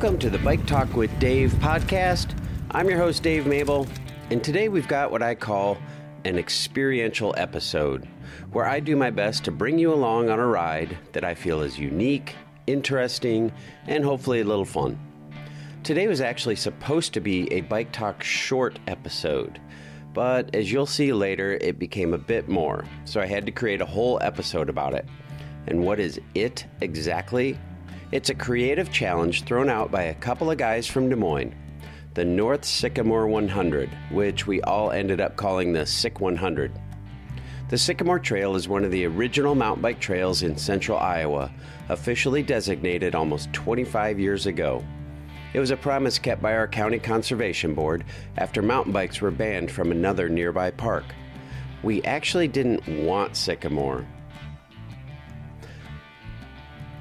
[0.00, 2.34] Welcome to the Bike Talk with Dave podcast.
[2.70, 3.86] I'm your host, Dave Mable,
[4.30, 5.76] and today we've got what I call
[6.24, 8.08] an experiential episode
[8.52, 11.60] where I do my best to bring you along on a ride that I feel
[11.60, 12.34] is unique,
[12.66, 13.52] interesting,
[13.88, 14.98] and hopefully a little fun.
[15.82, 19.60] Today was actually supposed to be a Bike Talk short episode,
[20.14, 23.82] but as you'll see later, it became a bit more, so I had to create
[23.82, 25.06] a whole episode about it.
[25.66, 27.58] And what is it exactly?
[28.12, 31.54] It's a creative challenge thrown out by a couple of guys from Des Moines,
[32.14, 36.72] the North Sycamore 100, which we all ended up calling the SIC 100.
[37.68, 41.52] The Sycamore Trail is one of the original mountain bike trails in central Iowa,
[41.88, 44.84] officially designated almost 25 years ago.
[45.54, 48.02] It was a promise kept by our county conservation board
[48.38, 51.04] after mountain bikes were banned from another nearby park.
[51.84, 54.04] We actually didn't want Sycamore.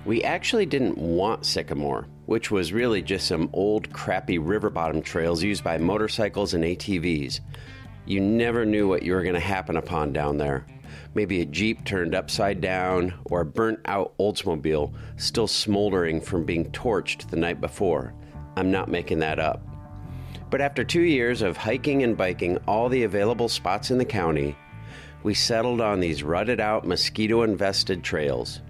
[0.09, 5.43] We actually didn't want Sycamore, which was really just some old crappy river bottom trails
[5.43, 7.41] used by motorcycles and ATVs.
[8.07, 10.65] You never knew what you were going to happen upon down there.
[11.13, 16.71] Maybe a Jeep turned upside down, or a burnt out Oldsmobile still smoldering from being
[16.71, 18.15] torched the night before.
[18.55, 19.61] I'm not making that up.
[20.49, 24.57] But after two years of hiking and biking all the available spots in the county,
[25.21, 28.61] we settled on these rutted out, mosquito infested trails.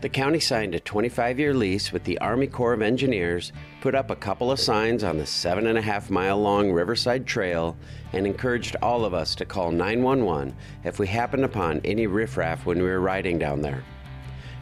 [0.00, 4.08] The county signed a 25 year lease with the Army Corps of Engineers, put up
[4.08, 7.76] a couple of signs on the seven and a half mile long Riverside Trail,
[8.14, 12.78] and encouraged all of us to call 911 if we happened upon any riffraff when
[12.78, 13.84] we were riding down there.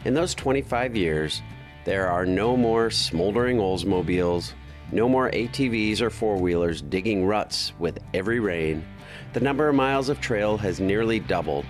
[0.03, 1.41] In those 25 years,
[1.85, 4.51] there are no more smoldering Oldsmobiles,
[4.91, 8.85] no more ATVs or four wheelers digging ruts with every rain.
[9.31, 11.67] The number of miles of trail has nearly doubled,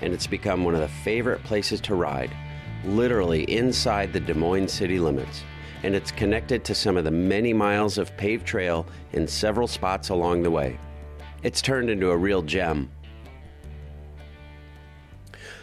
[0.00, 2.32] and it's become one of the favorite places to ride
[2.84, 5.42] literally inside the Des Moines city limits,
[5.82, 10.08] and it's connected to some of the many miles of paved trail in several spots
[10.08, 10.78] along the way.
[11.42, 12.90] It's turned into a real gem.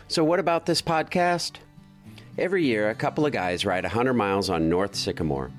[0.08, 1.58] So, what about this podcast?
[2.38, 5.52] Every year, a couple of guys ride 100 miles on North Sycamore.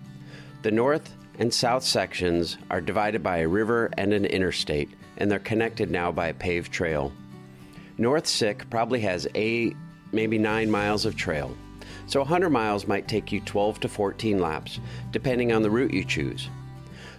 [0.63, 5.39] The north and south sections are divided by a river and an interstate, and they're
[5.39, 7.13] connected now by a paved trail.
[7.97, 9.77] North Sick probably has eight
[10.13, 11.57] maybe nine miles of trail.
[12.07, 14.81] So 100 miles might take you 12 to 14 laps,
[15.13, 16.49] depending on the route you choose.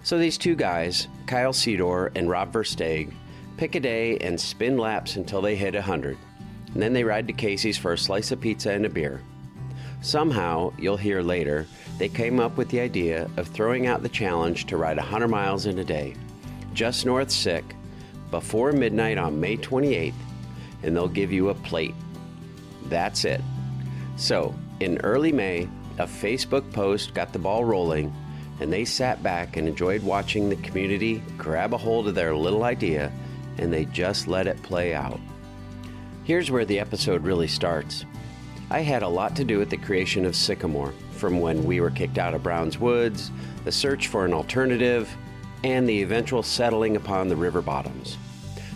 [0.04, 3.14] So these two guys, Kyle Sedore and Rob Versteegh,
[3.58, 6.18] pick a day and spin laps until they hit 100.
[6.74, 9.22] And then they ride to Casey's for a slice of pizza and a beer.
[10.02, 14.66] Somehow, you'll hear later, they came up with the idea of throwing out the challenge
[14.66, 16.16] to ride 100 miles in a day,
[16.74, 17.64] just north Sick,
[18.32, 20.14] before midnight on May 28th,
[20.82, 21.94] and they'll give you a plate
[22.86, 23.42] that's it.
[24.16, 28.14] So, in early May, a Facebook post got the ball rolling,
[28.60, 32.64] and they sat back and enjoyed watching the community grab a hold of their little
[32.64, 33.12] idea,
[33.58, 35.20] and they just let it play out.
[36.24, 38.06] Here's where the episode really starts.
[38.70, 41.92] I had a lot to do with the creation of Sycamore, from when we were
[41.92, 43.32] kicked out of Browns Woods,
[43.64, 45.10] the search for an alternative,
[45.64, 48.18] and the eventual settling upon the river bottoms.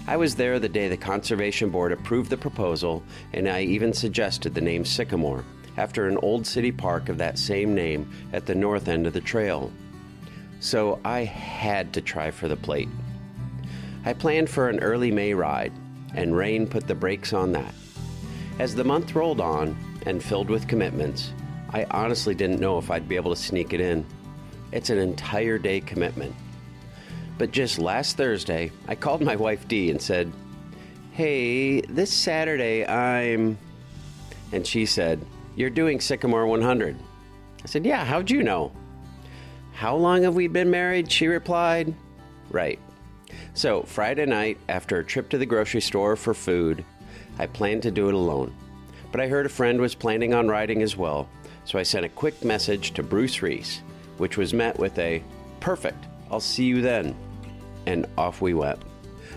[0.07, 4.53] I was there the day the Conservation Board approved the proposal, and I even suggested
[4.53, 5.43] the name Sycamore,
[5.77, 9.21] after an old city park of that same name at the north end of the
[9.21, 9.71] trail.
[10.59, 12.89] So I had to try for the plate.
[14.05, 15.73] I planned for an early May ride,
[16.13, 17.73] and rain put the brakes on that.
[18.59, 21.33] As the month rolled on and filled with commitments,
[21.72, 24.05] I honestly didn't know if I'd be able to sneak it in.
[24.72, 26.35] It's an entire day commitment.
[27.38, 30.31] But just last Thursday, I called my wife Dee and said,
[31.12, 33.58] Hey, this Saturday I'm.
[34.52, 36.97] And she said, You're doing Sycamore 100.
[37.64, 38.72] I said, Yeah, how'd you know?
[39.73, 41.11] How long have we been married?
[41.11, 41.93] She replied.
[42.49, 42.79] Right.
[43.53, 46.85] So, Friday night, after a trip to the grocery store for food,
[47.37, 48.55] I planned to do it alone.
[49.11, 51.28] But I heard a friend was planning on riding as well,
[51.66, 53.82] so I sent a quick message to Bruce Reece,
[54.17, 55.23] which was met with a
[55.59, 57.16] perfect, I'll see you then
[57.85, 58.82] and off we went.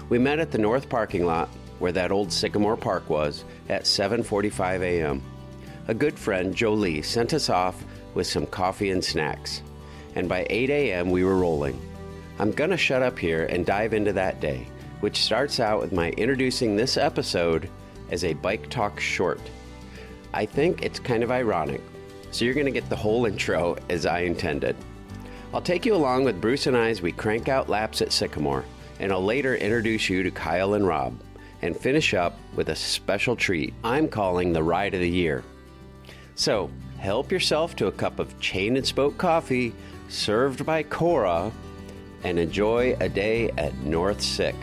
[0.09, 1.49] We met at the north parking lot
[1.79, 5.23] where that old Sycamore Park was at 7:45 a.m.
[5.89, 7.85] A good friend, Jolie, sent us off
[8.15, 9.63] with some coffee and snacks.
[10.15, 11.11] And by 8 a.m.
[11.11, 11.81] we were rolling.
[12.39, 14.67] I'm going to shut up here and dive into that day,
[15.01, 17.69] which starts out with my introducing this episode
[18.11, 19.41] as a bike talk short.
[20.33, 21.81] I think it's kind of ironic,
[22.31, 24.77] so you're going to get the whole intro as I intended.
[25.55, 28.67] I'll take you along with Bruce and I as we crank out laps at Sycamore,
[29.01, 31.19] and I'll later introduce you to Kyle and Rob,
[31.63, 35.43] and finish up with a special treat I'm calling the Ride of the Year.
[36.35, 39.73] So, help yourself to a cup of chain and spoke coffee
[40.11, 41.51] served by Cora
[42.25, 44.55] and enjoy a day at North Sick.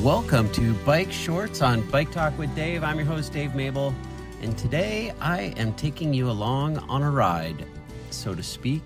[0.00, 2.84] Welcome to Bike Shorts on Bike Talk with Dave.
[2.84, 3.92] I'm your host, Dave Mable,
[4.42, 7.64] and today I am taking you along on a ride,
[8.10, 8.82] so to speak.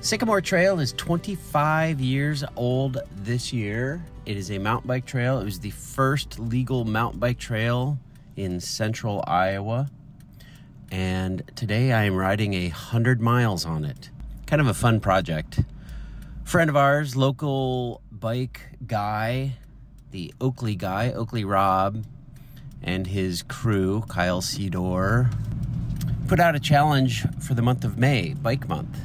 [0.00, 4.02] Sycamore Trail is 25 years old this year.
[4.26, 5.40] It is a mountain bike trail.
[5.40, 7.98] It was the first legal mountain bike trail
[8.36, 9.90] in central Iowa.
[10.92, 14.10] And today I am riding a 100 miles on it.
[14.46, 15.60] Kind of a fun project.
[16.44, 19.56] Friend of ours, local bike guy,
[20.12, 22.04] the Oakley guy, Oakley Rob,
[22.82, 25.32] and his crew, Kyle Sedore,
[26.28, 28.98] put out a challenge for the month of May, Bike Month.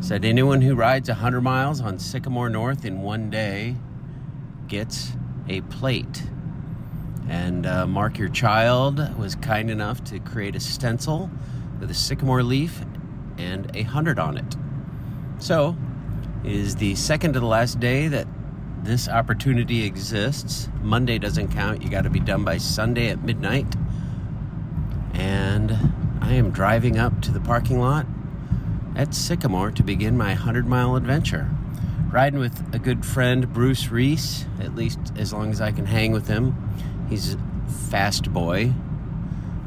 [0.00, 3.76] Said anyone who rides 100 miles on Sycamore North in one day
[4.68, 5.12] gets
[5.48, 6.24] a plate.
[7.28, 11.30] And uh, Mark Your Child was kind enough to create a stencil
[11.80, 12.82] with a sycamore leaf
[13.38, 14.56] and a hundred on it.
[15.38, 15.76] So,
[16.44, 18.28] it is the second to the last day that
[18.86, 20.68] this opportunity exists.
[20.80, 21.82] Monday doesn't count.
[21.82, 23.66] You got to be done by Sunday at midnight.
[25.12, 25.76] And
[26.20, 28.06] I am driving up to the parking lot
[28.94, 31.50] at Sycamore to begin my 100 mile adventure.
[32.12, 36.12] Riding with a good friend, Bruce Reece, at least as long as I can hang
[36.12, 36.54] with him.
[37.08, 37.38] He's a
[37.90, 38.72] fast boy.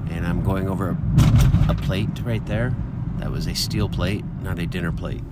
[0.10, 2.74] And I'm going over a, a plate right there.
[3.18, 5.24] That was a steel plate, not a dinner plate.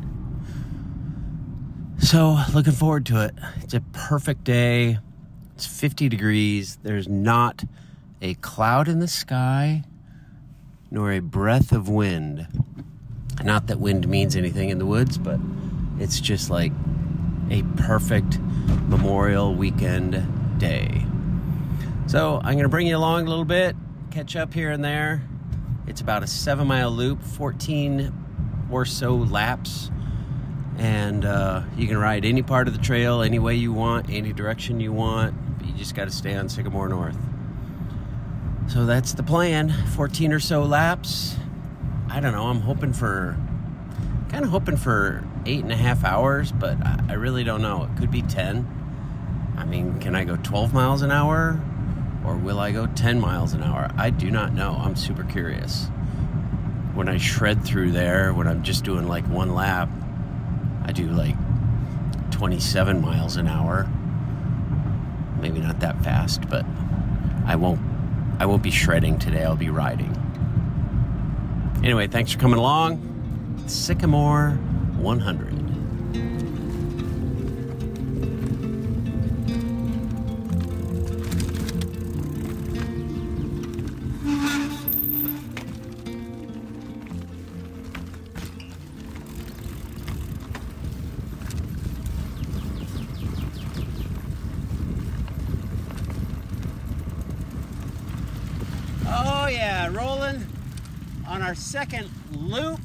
[2.00, 3.34] So, looking forward to it.
[3.62, 5.00] It's a perfect day.
[5.56, 6.78] It's 50 degrees.
[6.84, 7.64] There's not
[8.22, 9.84] a cloud in the sky,
[10.92, 12.48] nor a breath of wind.
[13.44, 15.40] Not that wind means anything in the woods, but
[16.00, 16.72] it's just like
[17.50, 18.40] a perfect
[18.88, 21.04] Memorial weekend day.
[22.06, 23.76] So, I'm going to bring you along a little bit,
[24.12, 25.24] catch up here and there.
[25.88, 28.14] It's about a seven mile loop, 14
[28.72, 29.90] or so laps
[30.78, 34.32] and uh, you can ride any part of the trail any way you want, any
[34.32, 35.34] direction you want.
[35.58, 37.18] But you just got to stay on Sycamore North.
[38.68, 39.70] So that's the plan.
[39.96, 41.36] 14 or so laps.
[42.10, 42.48] I don't know.
[42.48, 43.38] I'm hoping for,
[44.30, 47.84] kind of hoping for eight and a half hours, but I, I really don't know.
[47.84, 49.56] It could be 10.
[49.58, 51.60] I mean, can I go 12 miles an hour?
[52.24, 53.90] Or will I go 10 miles an hour?
[53.98, 54.76] I do not know.
[54.80, 55.88] I'm super curious.
[56.94, 59.90] When I shred through there, when I'm just doing like one lap,
[60.88, 61.36] I do like
[62.32, 63.88] 27 miles an hour.
[65.40, 66.66] Maybe not that fast, but
[67.46, 67.80] I won't
[68.40, 69.44] I won't be shredding today.
[69.44, 70.16] I'll be riding.
[71.84, 73.64] Anyway, thanks for coming along.
[73.68, 74.52] Sycamore
[74.98, 75.47] 100.
[99.48, 100.46] Oh yeah, rolling
[101.26, 102.82] on our second loop,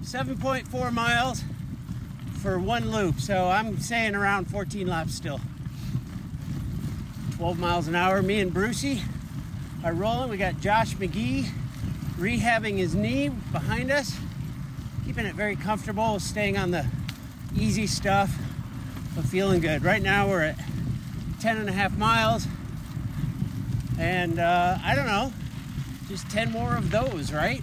[0.00, 1.44] 7.4 miles
[2.40, 3.20] for one loop.
[3.20, 5.38] So I'm saying around 14 laps still.
[7.36, 8.22] 12 miles an hour.
[8.22, 9.02] Me and Brucey
[9.84, 10.30] are rolling.
[10.30, 11.48] We got Josh McGee
[12.18, 14.16] rehabbing his knee behind us,
[15.04, 16.86] keeping it very comfortable, staying on the
[17.54, 18.34] easy stuff,
[19.14, 19.84] but feeling good.
[19.84, 20.58] Right now we're at
[21.42, 22.46] 10 and a half miles.
[23.98, 25.34] And uh, I don't know,
[26.08, 27.62] just 10 more of those, right?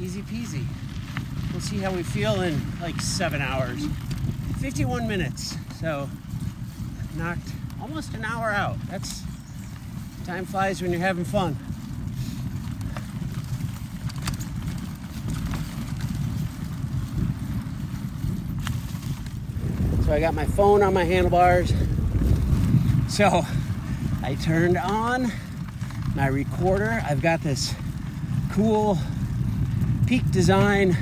[0.00, 0.64] Easy peasy.
[1.50, 3.84] We'll see how we feel in like seven hours.
[4.60, 5.56] 51 minutes.
[5.80, 6.08] So,
[7.16, 7.48] knocked
[7.80, 8.76] almost an hour out.
[8.88, 9.22] That's
[10.24, 11.56] time flies when you're having fun.
[20.04, 21.72] So, I got my phone on my handlebars.
[23.08, 23.44] So,
[24.22, 25.32] I turned on
[26.22, 27.02] my recorder.
[27.04, 27.74] I've got this
[28.52, 28.96] cool
[30.06, 30.96] Peak Design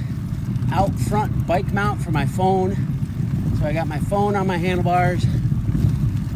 [0.73, 2.75] out front bike mount for my phone.
[3.59, 5.25] So I got my phone on my handlebars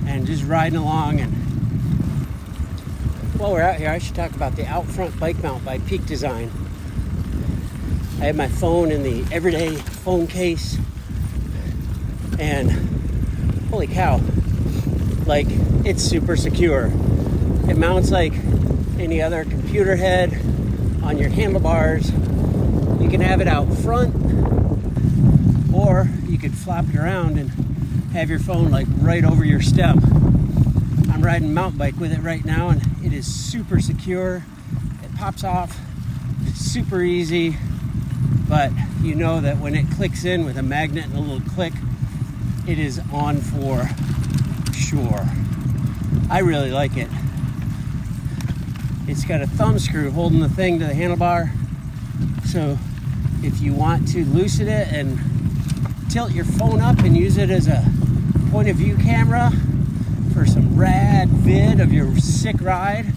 [0.06, 1.20] and just riding along.
[1.20, 1.32] And
[3.38, 6.04] while we're out here, I should talk about the out front bike mount by Peak
[6.04, 6.50] Design.
[8.20, 10.76] I have my phone in the everyday phone case,
[12.38, 12.70] and
[13.70, 14.20] holy cow,
[15.24, 15.46] like
[15.86, 16.92] it's super secure.
[17.66, 18.34] It mounts like
[19.04, 20.32] any other computer head
[21.02, 22.10] on your handlebars.
[22.10, 24.14] You can have it out front,
[25.74, 27.50] or you could flop it around and
[28.14, 29.98] have your phone like right over your stem.
[31.12, 34.42] I'm riding mountain bike with it right now, and it is super secure.
[35.02, 35.78] It pops off
[36.54, 37.58] super easy,
[38.48, 41.74] but you know that when it clicks in with a magnet and a little click,
[42.66, 43.86] it is on for
[44.72, 45.26] sure.
[46.30, 47.10] I really like it.
[49.06, 51.50] It's got a thumb screw holding the thing to the handlebar.
[52.46, 52.78] So
[53.42, 55.18] if you want to loosen it and
[56.10, 57.84] tilt your phone up and use it as a
[58.50, 59.50] point of view camera
[60.32, 63.12] for some rad vid of your sick ride,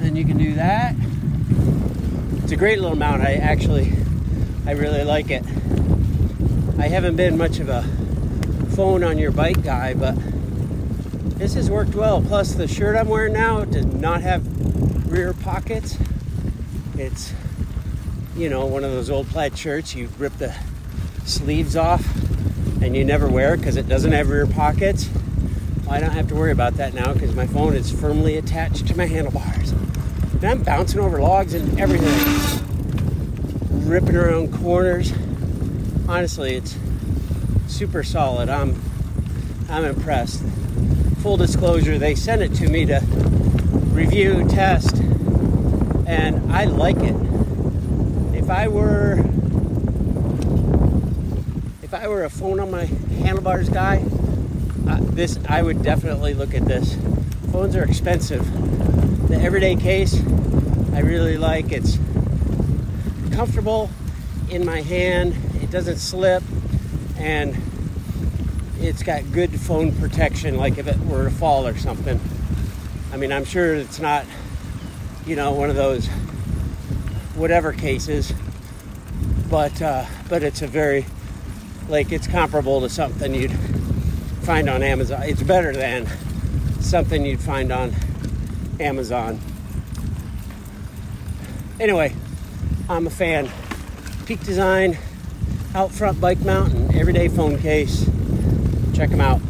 [0.00, 0.94] then you can do that.
[2.42, 3.22] It's a great little mount.
[3.22, 3.92] I actually,
[4.66, 5.44] I really like it.
[6.78, 7.84] I haven't been much of a
[8.76, 10.14] phone on your bike guy, but
[11.38, 12.20] this has worked well.
[12.20, 14.69] Plus, the shirt I'm wearing now does not have
[15.10, 15.98] rear pockets.
[16.96, 17.32] It's,
[18.36, 19.94] you know, one of those old plaid shirts.
[19.94, 20.54] You rip the
[21.24, 22.04] sleeves off
[22.80, 25.10] and you never wear it because it doesn't have rear pockets.
[25.84, 28.86] Well, I don't have to worry about that now because my phone is firmly attached
[28.86, 29.72] to my handlebars.
[29.72, 32.68] And I'm bouncing over logs and everything,
[33.88, 35.12] ripping around corners.
[36.08, 36.76] Honestly, it's
[37.66, 38.48] super solid.
[38.48, 38.80] I'm
[39.68, 40.42] I'm impressed.
[41.18, 43.00] Full disclosure, they sent it to me to
[43.92, 44.99] review, test,
[46.10, 47.14] and I like it.
[48.34, 49.20] If I were
[51.82, 52.86] if I were a phone on my
[53.22, 54.04] handlebars guy,
[54.88, 56.96] uh, this I would definitely look at this.
[57.52, 58.44] Phones are expensive.
[59.28, 60.20] The everyday case
[60.92, 61.70] I really like.
[61.70, 61.96] It's
[63.30, 63.88] comfortable
[64.50, 65.36] in my hand.
[65.62, 66.42] It doesn't slip,
[67.18, 67.56] and
[68.80, 70.56] it's got good phone protection.
[70.56, 72.20] Like if it were to fall or something.
[73.12, 74.24] I mean, I'm sure it's not,
[75.26, 76.06] you know, one of those
[77.34, 78.32] whatever cases,
[79.48, 81.06] but uh, but it's a very
[81.88, 83.56] like it's comparable to something you'd
[84.42, 85.22] find on Amazon.
[85.24, 86.06] It's better than
[86.80, 87.94] something you'd find on
[88.78, 89.38] Amazon.
[91.78, 92.14] Anyway,
[92.88, 93.50] I'm a fan.
[94.26, 94.98] Peak Design,
[95.74, 98.08] out front bike mount, and everyday phone case.
[98.94, 99.40] Check them out.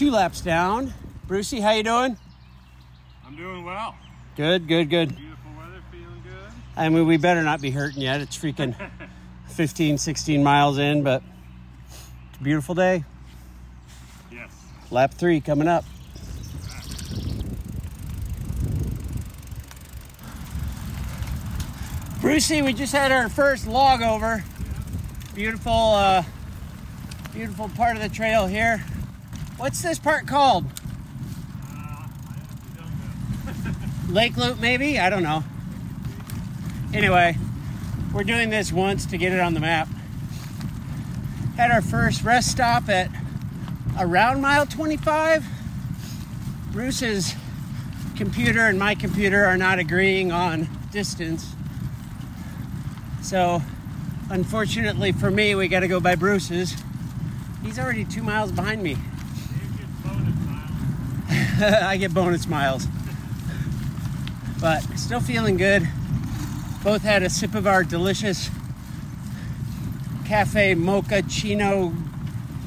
[0.00, 0.94] Two laps down.
[1.26, 2.16] Brucey, how you doing?
[3.22, 3.94] I'm doing well.
[4.34, 5.14] Good, good, good.
[5.14, 6.52] Beautiful weather, feeling good.
[6.74, 8.22] I mean, we better not be hurting yet.
[8.22, 8.74] It's freaking
[9.48, 11.22] 15, 16 miles in, but
[12.30, 13.04] it's a beautiful day.
[14.32, 14.50] Yes.
[14.90, 15.84] Lap three coming up.
[22.22, 24.42] Brucey, we just had our first log over.
[25.34, 26.22] Beautiful, uh,
[27.34, 28.82] beautiful part of the trail here.
[29.60, 30.64] What's this part called?
[30.64, 34.14] Uh, I honestly don't know.
[34.14, 34.98] Lake Loop, maybe?
[34.98, 35.44] I don't know.
[36.94, 37.36] Anyway,
[38.14, 39.86] we're doing this once to get it on the map.
[41.56, 43.10] Had our first rest stop at
[43.98, 45.44] around mile 25.
[46.72, 47.34] Bruce's
[48.16, 51.54] computer and my computer are not agreeing on distance.
[53.22, 53.60] So,
[54.30, 56.74] unfortunately for me, we got to go by Bruce's.
[57.62, 58.90] He's already two miles behind me.
[58.90, 58.96] You
[59.76, 61.49] get bonus miles.
[61.82, 62.86] I get bonus miles.
[64.60, 65.88] But still feeling good.
[66.82, 68.50] Both had a sip of our delicious
[70.24, 71.92] cafe mocha chino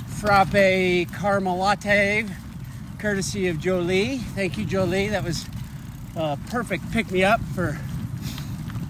[0.07, 2.25] frappe caramel latte,
[2.99, 4.17] courtesy of Jolie.
[4.17, 5.07] Thank you, Jolie.
[5.07, 5.45] That was
[6.15, 7.79] a perfect pick me up for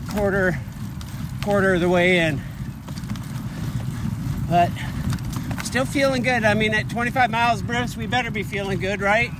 [0.09, 0.59] quarter
[1.43, 2.41] quarter of the way in.
[4.49, 4.69] But
[5.63, 6.43] still feeling good.
[6.43, 9.31] I mean, at 25 miles, Bruce, we better be feeling good, right?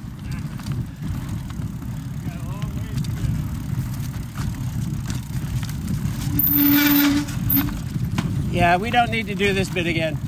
[2.25, 3.23] Got a long ways to go.
[8.51, 10.19] Yeah, we don't need to do this bit again.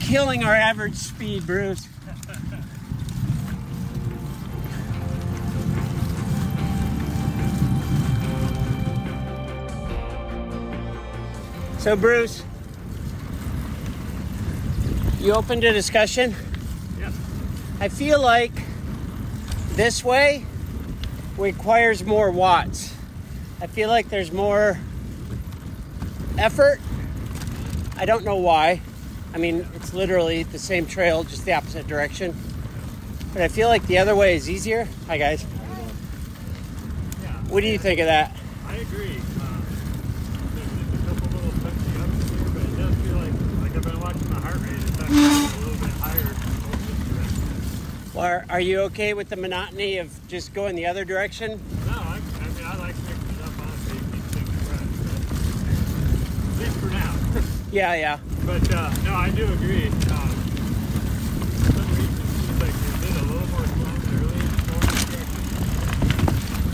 [0.00, 1.86] Killing our average speed, Bruce.
[11.78, 12.42] so, Bruce,
[15.20, 16.34] you opened a discussion.
[16.98, 17.16] Yes.
[17.78, 18.64] I feel like
[19.74, 20.44] this way
[21.36, 22.87] requires more watts.
[23.60, 24.78] I feel like there's more
[26.38, 26.80] effort.
[27.96, 28.80] I don't know why.
[29.34, 32.36] I mean, it's literally the same trail, just the opposite direction.
[33.32, 34.88] But I feel like the other way is easier.
[35.08, 35.42] Hi, guys.
[37.48, 38.36] What do you think of that?
[38.66, 39.16] I agree.
[39.40, 39.60] Uh,
[40.54, 43.82] there's, there's a couple little touchy ups here, but it does feel like, like I've
[43.82, 44.78] been watching my heart rate.
[44.78, 48.14] It's actually a little bit higher most of the direction.
[48.14, 51.60] Or are you okay with the monotony of just going the other direction?
[51.86, 54.92] No, I, I mean, I like mixing it up, honestly, keep things fresh.
[56.58, 58.18] But at least Yeah, yeah.
[58.46, 59.86] But uh, no, I do agree.
[59.88, 64.46] Um, for some reason, it seems like we did a little more slowing early in
[64.48, 65.42] the morning direction.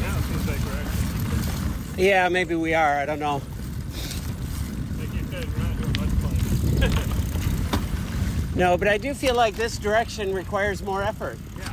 [0.01, 0.81] Now it seems like we're
[1.91, 2.95] actually, Yeah, maybe we are.
[2.99, 3.43] I don't know.
[4.99, 6.13] like you said, we're not doing much
[6.91, 7.09] playing.
[8.57, 11.41] No, but I do feel like this direction requires more effort.
[11.59, 11.73] Yeah.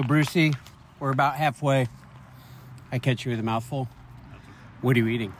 [0.00, 0.54] So, Brucey,
[0.98, 1.86] we're about halfway.
[2.90, 3.86] I catch you with a mouthful.
[4.80, 5.34] What are you eating?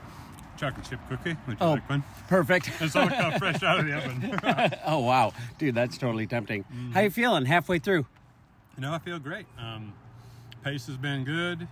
[0.55, 1.35] Chocolate chip cookie.
[1.47, 1.71] Would you Oh.
[1.71, 2.03] like one?
[2.27, 2.69] Perfect.
[2.79, 4.79] It's all come fresh out of the oven.
[4.85, 6.63] oh wow, dude, that's totally tempting.
[6.93, 7.45] How you feeling?
[7.45, 8.05] Halfway through?
[8.77, 9.47] No, I feel great.
[9.57, 9.93] Um,
[10.63, 11.67] pace has been good.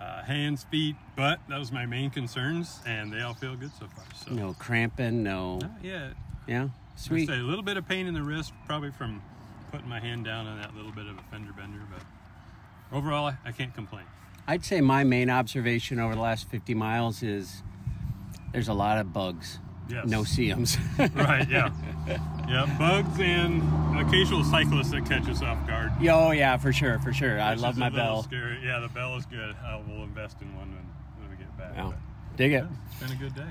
[0.00, 1.40] Uh, hands, feet, butt.
[1.48, 4.04] That was my main concerns, and they all feel good so far.
[4.14, 5.24] So No cramping.
[5.24, 5.58] No.
[5.58, 6.12] not yet.
[6.46, 6.68] Yeah.
[6.94, 7.26] Sweet.
[7.26, 7.30] Sweet.
[7.40, 9.20] a little bit of pain in the wrist, probably from
[9.72, 13.36] putting my hand down on that little bit of a fender bender, but overall, I,
[13.46, 14.04] I can't complain.
[14.46, 17.62] I'd say my main observation over the last 50 miles is
[18.52, 19.58] there's a lot of bugs.
[19.88, 20.06] Yes.
[20.06, 20.76] No seams.
[20.98, 21.48] Right?
[21.48, 21.70] Yeah.
[22.48, 22.76] yeah.
[22.78, 23.62] Bugs and
[23.98, 25.90] occasional cyclists that catch us off guard.
[26.08, 27.40] oh yeah, for sure, for sure.
[27.40, 28.22] I love my bell.
[28.24, 28.60] Scary.
[28.64, 29.56] Yeah, the bell is good.
[29.64, 30.84] I will invest in one when,
[31.20, 31.72] when we get back.
[31.76, 31.92] Yeah.
[32.36, 32.64] Dig it.
[32.64, 33.50] yeah, it's been a good day.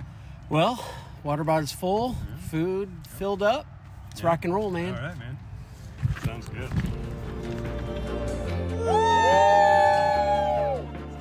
[0.49, 0.83] Well,
[1.23, 2.15] water bottle's full,
[2.49, 3.65] food filled up.
[4.11, 4.27] It's Yeah.
[4.27, 4.95] rock and roll, man.
[4.95, 5.37] All right, man.
[6.41, 6.69] Sounds good.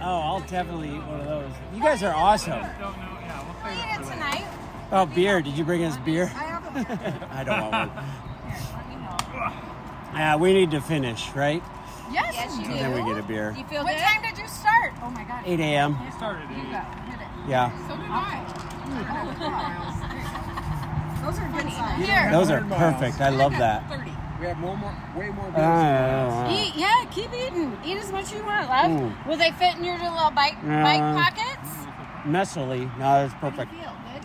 [0.03, 1.51] Oh, I'll definitely eat one of those.
[1.75, 2.53] You guys are awesome.
[2.53, 4.15] Yeah, we'll eat it it for later.
[4.15, 4.47] tonight.
[4.93, 5.43] Oh, beer.
[5.43, 6.25] Did you bring us beer?
[6.35, 8.05] I have a I don't want one.
[8.75, 9.19] Let me know.
[10.15, 11.63] Yeah, we need to finish, right?
[12.11, 12.73] Yes, yes you do.
[12.73, 13.55] Then we get a beer.
[13.57, 14.95] You feel what time did you start?
[15.03, 15.43] Oh my god.
[15.47, 16.03] 8 a.m.
[16.05, 16.73] We started You eating.
[16.73, 16.83] it.
[17.47, 17.71] Yeah.
[17.89, 18.41] So did I.
[21.23, 22.05] Those are good signs.
[22.07, 22.31] Here.
[22.33, 23.21] Those are perfect.
[23.21, 23.85] I love that.
[24.41, 24.43] 30.
[24.43, 25.59] We have more, more, way more beers.
[25.59, 27.77] Uh, Eat, yeah, keep eating.
[27.85, 28.91] Eat as much as you want, love.
[28.91, 29.27] Mm.
[29.27, 31.69] Will they fit in your little bike bike Uh, pockets?
[32.27, 32.91] messily.
[32.99, 33.73] No, that's How do you perfect.
[33.73, 33.93] feel?
[34.13, 34.25] Good?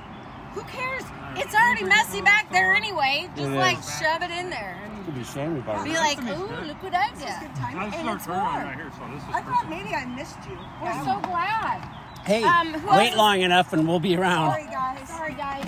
[0.55, 1.03] Who cares?
[1.37, 3.29] It's already messy back there anyway.
[3.35, 3.99] Just It like is.
[3.99, 4.77] shove it in there.
[5.05, 5.83] Could be Sammy bar.
[5.83, 7.23] Be like, ooh, look what I did.
[7.23, 8.63] I just And it's turning warm.
[8.63, 9.69] right here, so this is I thought perfect.
[9.69, 10.57] maybe I missed you.
[10.81, 11.81] We're so glad.
[12.25, 14.51] Hey, Um, who else wait long enough and we'll be around.
[14.51, 15.09] Sorry, guys.
[15.09, 15.65] Sorry, guys.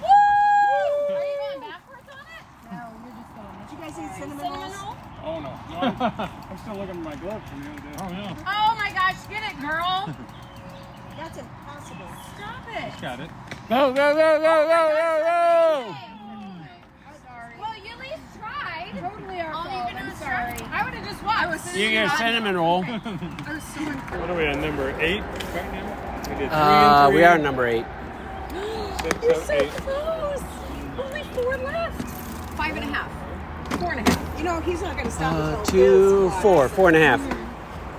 [0.00, 1.14] Woo!
[1.14, 2.44] Are you going backwards on it?
[2.72, 3.54] No, you're just going.
[3.60, 4.76] Did you guys eat cinnamon Cinnamon rolls?
[4.82, 4.96] roll?
[5.24, 7.96] Oh no, no I'm, I'm still looking at my glove from the other day.
[8.02, 8.34] Oh, yeah.
[8.46, 10.08] Oh my gosh, get it, girl.
[11.16, 12.08] That's impossible.
[12.36, 13.00] Stop it.
[13.00, 13.30] Got it.
[13.68, 15.96] Go, go, go, go, go, go, go!
[17.60, 18.92] Well, you at least tried.
[18.98, 19.90] Totally our All fault.
[19.90, 20.58] you can do I'm is sorry.
[20.58, 20.80] try.
[20.80, 21.76] I would have just watched.
[21.76, 22.84] You get a cinnamon roll.
[22.88, 22.90] I
[23.54, 24.20] was so incredible.
[24.20, 26.18] What are we on number eight right now?
[26.22, 27.16] We did three Uh, and three.
[27.20, 27.84] we are number eight.
[29.02, 29.70] Six, You're seven, so eight.
[29.70, 30.42] close.
[30.98, 32.02] Only four left.
[32.56, 33.10] Five and a half.
[33.78, 34.38] Four and a half.
[34.38, 37.00] You know, he's not going to stop Uh, until two, this four, four and a
[37.00, 37.20] half.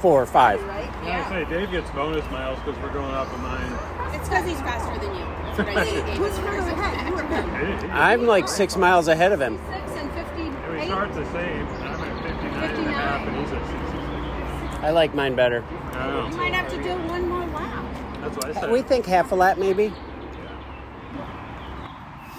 [0.01, 0.61] Four, five.
[0.63, 0.89] Right?
[1.05, 3.71] Yeah, I say Dave gets bonus miles because we're going off of mine.
[4.15, 5.23] It's because he's faster than you.
[5.53, 7.07] Who's further ahead?
[7.07, 7.91] You or him?
[7.93, 9.59] I'm like six miles ahead of him.
[9.69, 10.43] Six and fifty.
[10.43, 11.67] Yeah, we start the same.
[11.67, 14.83] I'm at 59 and a half, and he's at 66.
[14.83, 15.63] I like mine better.
[15.93, 16.27] I.
[16.29, 17.85] You might have to do one more lap.
[18.21, 18.71] That's what I said.
[18.71, 19.89] We think half a lap, maybe.
[19.89, 19.97] Well,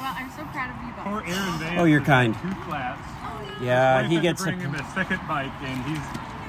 [0.01, 1.05] I'm so proud of you both.
[1.05, 2.35] Poor Aaron Vance Oh, you're kind.
[2.35, 3.01] Two flats.
[3.61, 5.99] Yeah, Wife he had to gets bring the him a second bike, and he's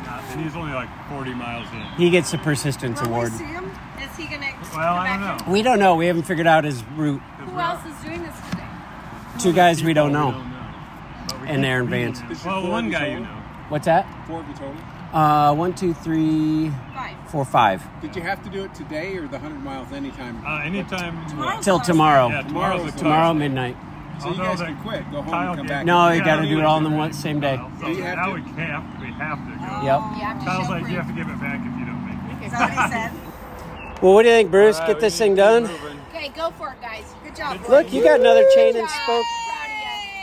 [0.05, 1.81] not, and he's only like 40 miles in.
[1.97, 3.31] he gets the persistence Will we award.
[3.33, 3.71] see him?
[4.01, 4.51] Is he gonna?
[4.75, 5.51] Well, I don't back know.
[5.53, 5.95] We don't know.
[5.95, 7.21] We haven't figured out his route.
[7.21, 8.63] Who else is doing this today?
[9.39, 10.31] Two guys we don't know.
[11.27, 12.19] But we And Aaron meeting Vance.
[12.19, 12.31] them.
[12.31, 13.27] Is it Well, one guy you know.
[13.69, 14.05] What's that?
[14.27, 14.75] Four of you total.
[15.13, 17.15] Uh, one, two, three, Five.
[17.29, 17.81] four, five.
[18.01, 20.45] Did you have to do it today or the 100 miles anytime?
[20.45, 21.61] Uh, anytime.
[21.61, 22.27] Till tomorrow.
[22.27, 23.37] Yeah, tomorrow's the Tomorrow cutoff.
[23.37, 23.77] midnight.
[24.21, 25.85] So you guys can quit, go home Kyle and come back.
[25.85, 27.57] No, you Yeah, got to do it all in the one same day.
[27.81, 28.41] So you have now to?
[28.41, 29.81] we have we have to go.
[29.85, 29.99] Yep.
[29.99, 30.91] You have to Kyle's like proof.
[30.91, 32.45] you have to give it back if you don't make it.
[32.45, 34.01] Is that what he said?
[34.01, 34.75] Well, what do you think, Bruce?
[34.75, 35.65] All right, Get this thing done.
[36.09, 37.05] Okay, go for it, guys.
[37.23, 37.59] Good job.
[37.69, 39.25] Look, you got another chain and spoke.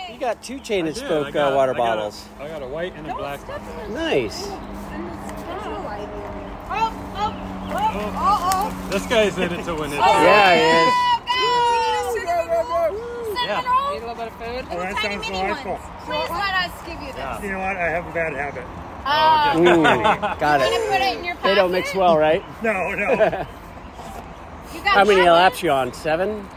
[0.09, 0.15] You.
[0.15, 2.29] You got two chain and spoke I uh, water I got bottles.
[2.39, 3.95] I got a white and a black one.
[3.95, 4.47] Nice.
[6.75, 7.35] Oh, oh,
[7.75, 9.97] oh, oh, This guy's in it to win it.
[9.97, 11.13] Yeah, it is.
[13.43, 13.47] Oh.
[13.47, 13.71] Cinnamon Yeah.
[13.71, 13.91] roll.
[13.93, 14.67] Need a little bit of food.
[14.71, 15.73] Oh, that Tiny sounds mini delightful.
[15.73, 15.85] ones.
[16.05, 17.43] Please let us give you this.
[17.43, 17.77] You know what?
[17.77, 18.65] I have a bad habit.
[19.05, 19.83] Oh, oh Ooh,
[20.41, 20.91] got you it.
[20.91, 21.49] put it in your pocket?
[21.49, 22.43] They don't mix well, right?
[22.63, 23.11] No, no.
[23.11, 25.27] You got How many chocolate?
[25.27, 25.93] laps you on?
[25.93, 26.49] Seven?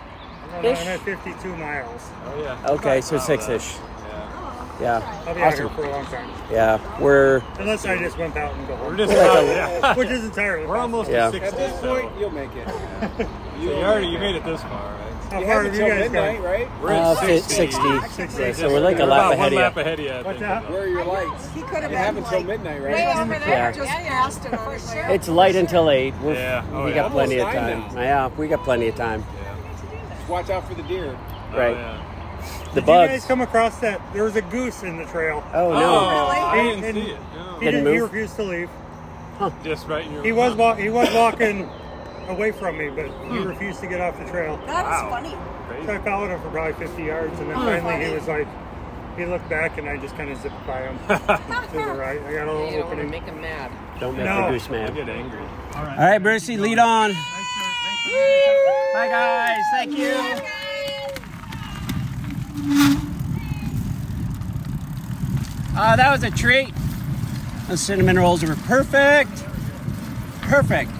[0.57, 2.01] I'm at 52 miles.
[2.27, 2.67] Oh yeah.
[2.69, 3.75] Okay, so six ish.
[3.77, 4.77] Oh.
[4.81, 5.23] Yeah.
[5.27, 6.29] I'll be out here for a long time.
[6.51, 6.79] Yeah.
[7.01, 8.87] We're Unless I just went out and go home.
[8.87, 9.95] We're just We're like a- yeah.
[9.97, 11.25] Which is entirely We're almost Yeah.
[11.27, 11.47] at 60.
[11.47, 12.67] At this so- point, you'll make it.
[12.67, 13.27] so
[13.59, 15.04] you already you made it this far, right?
[15.35, 16.43] How You far have have you until guys midnight, gone?
[16.45, 16.81] right?
[16.81, 17.53] We're uh, at 60.
[17.55, 18.07] 60.
[18.15, 18.41] Sixty.
[18.41, 19.59] Yeah, so we're like a We're lap ahead of you.
[19.59, 20.11] lap ahead of you.
[20.23, 20.69] What's think.
[20.69, 21.53] Where are your lights?
[21.53, 22.93] He could have You have been until midnight, right?
[22.93, 23.71] way over there, Yeah.
[23.73, 24.09] just Yeah, yeah.
[24.09, 25.05] past him for sure.
[25.09, 26.13] It's light until eight.
[26.23, 26.63] We're, Yeah.
[26.71, 26.95] Oh, we yeah.
[26.95, 27.79] got plenty of time.
[27.95, 28.01] now.
[28.01, 29.25] Yeah, we got plenty of time.
[30.29, 31.17] Watch out for the deer.
[31.53, 31.75] Oh, Right.
[31.75, 31.97] yeah.
[32.73, 33.25] The Did you guys bugs.
[33.25, 33.99] come across that?
[34.13, 35.43] There was a goose in the trail.
[35.53, 35.95] Oh Oh, no.
[36.47, 37.17] I didn't see it.
[37.35, 37.59] No.
[37.59, 38.69] He, Didn't didn't, he refused to leave.
[39.65, 41.69] Just right in your He was wa- he was walking
[42.27, 44.57] away from me, but he refused to get off the trail.
[44.65, 45.09] That is Wow.
[45.09, 45.35] funny.
[45.85, 48.47] So I followed him for probably 50 yards, and then finally he was like,
[49.17, 51.07] he looked back, and I just kind of zipped by him to
[51.73, 52.21] the right.
[52.21, 53.11] I got a little opening.
[53.23, 53.71] him mad.
[53.99, 54.45] Don't make No.
[54.47, 54.95] the goose I mad.
[54.95, 55.39] get angry.
[55.39, 55.97] All right.
[55.97, 57.11] All right, Brucey, lead on.
[57.13, 57.25] Thanks.
[58.13, 59.57] Thanks, Bye, guys.
[59.71, 60.41] Thank you.
[65.77, 66.73] Uh, that was a treat.
[67.67, 69.43] Those cinnamon rolls were perfect.
[70.41, 70.91] Perfect.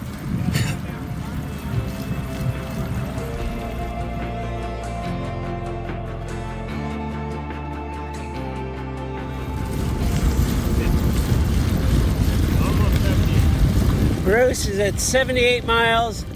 [14.36, 16.26] Bruce is at 78 miles.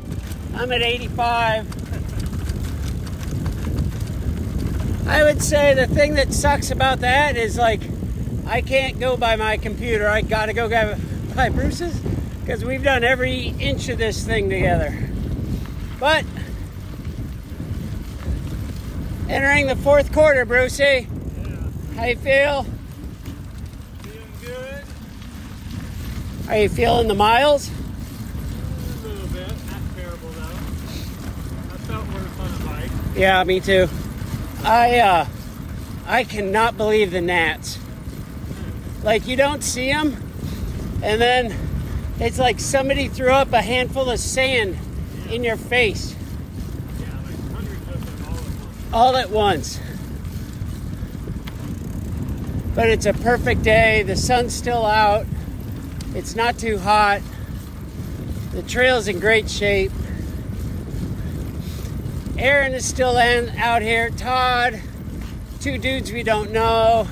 [0.54, 1.66] I'm at 85.
[5.06, 7.82] I would say the thing that sucks about that is like
[8.46, 10.08] I can't go by my computer.
[10.08, 10.98] I gotta go by-
[11.34, 11.94] by Bruce's
[12.40, 14.98] because we've done every inch of this thing together.
[15.98, 16.24] But
[19.28, 21.06] entering the fourth quarter, Brucey.
[21.96, 22.64] How you feel?
[24.00, 24.84] Feeling good?
[26.48, 27.70] Are you feeling the miles?
[29.02, 29.48] A little bit.
[29.48, 30.42] Not terrible though.
[30.42, 32.99] I felt worse on the bike.
[33.14, 33.88] Yeah, me too.
[34.62, 35.26] I uh
[36.06, 37.78] I cannot believe the gnats.
[39.02, 40.16] Like you don't see them
[41.02, 41.54] and then
[42.18, 44.78] it's like somebody threw up a handful of sand
[45.30, 46.14] in your face
[46.98, 49.80] Yeah, like all at once.
[52.74, 54.02] But it's a perfect day.
[54.04, 55.26] The sun's still out.
[56.14, 57.20] It's not too hot.
[58.52, 59.92] The trail's in great shape.
[62.40, 64.08] Aaron is still in, out here.
[64.08, 64.80] Todd,
[65.60, 67.06] two dudes we don't know.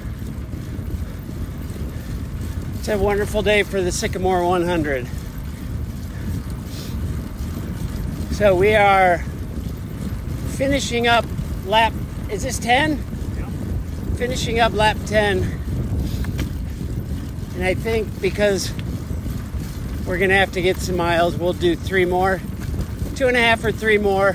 [2.78, 5.06] It's a wonderful day for the Sycamore 100.
[8.30, 9.18] So we are
[10.56, 11.26] finishing up
[11.66, 11.92] lap,
[12.30, 12.92] is this 10?
[13.36, 13.50] Yeah.
[14.16, 15.42] Finishing up lap 10.
[17.54, 18.72] And I think because
[20.06, 22.40] we're going to have to get some miles, we'll do three more,
[23.14, 24.34] two and a half or three more.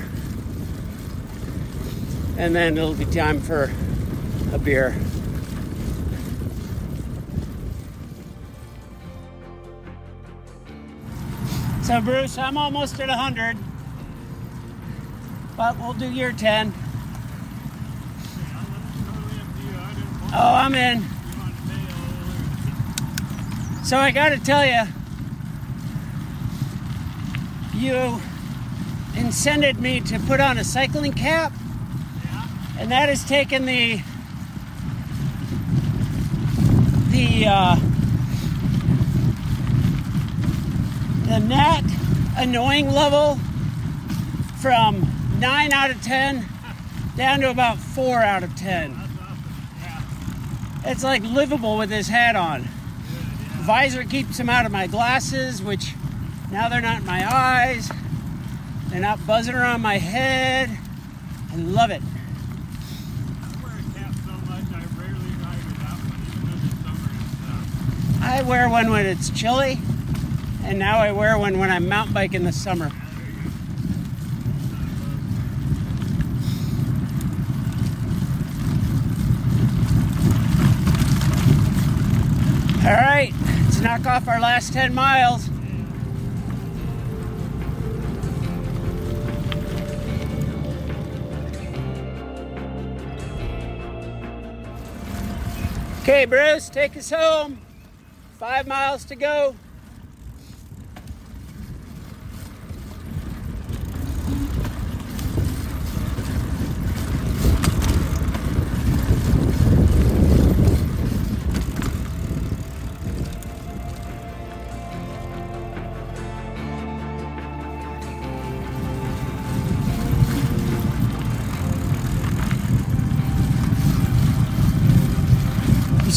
[2.36, 3.72] And then it'll be time for
[4.52, 4.94] a beer.
[11.82, 13.56] So, Bruce, I'm almost at 100,
[15.56, 16.72] but we'll do your 10.
[20.36, 21.04] Oh, I'm in.
[23.84, 24.82] So I got to tell you,
[27.74, 28.18] you
[29.12, 31.52] incented me to put on a cycling cap,
[32.78, 34.00] and that has taken the
[37.10, 37.76] the uh,
[41.26, 41.84] the gnat
[42.36, 43.38] annoying level
[44.60, 45.06] from
[45.38, 46.46] nine out of ten
[47.16, 48.98] down to about four out of ten.
[50.84, 52.68] It's like livable with this hat on.
[53.62, 55.94] Visor keeps them out of my glasses, which
[56.50, 57.90] now they're not in my eyes.
[58.88, 60.68] They're not buzzing around my head.
[61.50, 62.02] I love it.
[62.02, 67.10] I wear a cap so much I rarely ride without one, even in the summer
[67.10, 68.22] and stuff.
[68.34, 69.78] I wear one when it's chilly,
[70.64, 72.90] and now I wear one when I'm mountain biking in the summer.
[82.84, 85.48] All right, let's knock off our last 10 miles.
[96.00, 97.63] Okay, Bruce, take us home.
[98.38, 99.54] Five miles to go.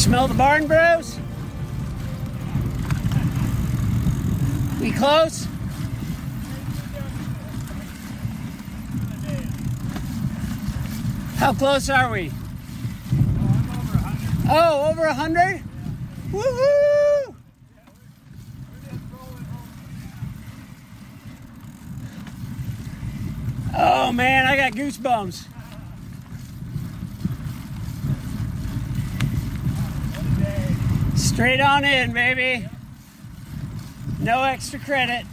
[0.08, 0.87] smell the barn bread?
[4.98, 5.46] Close?
[11.36, 12.32] How close are we?
[14.48, 15.62] Oh, oh, over a hundred?
[16.32, 17.34] Woohoo!
[23.76, 25.46] Oh man, I got goosebumps.
[31.16, 32.68] Straight on in, baby.
[34.28, 35.24] No extra credit.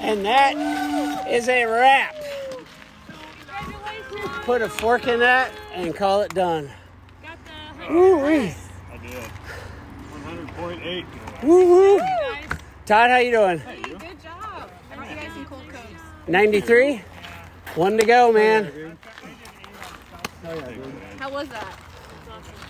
[0.00, 2.16] And that is a wrap.
[4.42, 6.68] Put a fork in that and call it done.
[7.88, 8.56] Woo-wee.
[8.92, 9.30] I did.
[10.24, 11.04] 100.8.
[11.44, 12.21] Woo-woo.
[12.86, 13.58] Todd, how you doing?
[13.98, 14.70] Good job.
[14.90, 15.86] I brought you guys some cold coats.
[16.26, 17.02] 93?
[17.76, 18.98] One to go, man.
[21.18, 21.78] How was that?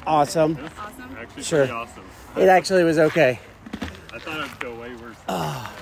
[0.07, 0.59] Awesome.
[0.79, 1.17] Awesome.
[1.19, 1.59] Actually, Sure.
[1.61, 2.05] pretty awesome.
[2.37, 3.39] It actually was okay.
[4.13, 5.17] I thought it'd go way worse.
[5.29, 5.73] Ah.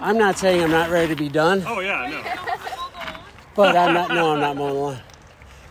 [0.00, 2.22] I'm not saying I'm not ready to be done, Oh, yeah, no.
[3.54, 4.08] but I'm not.
[4.08, 5.00] No, I'm not mowing the lawn.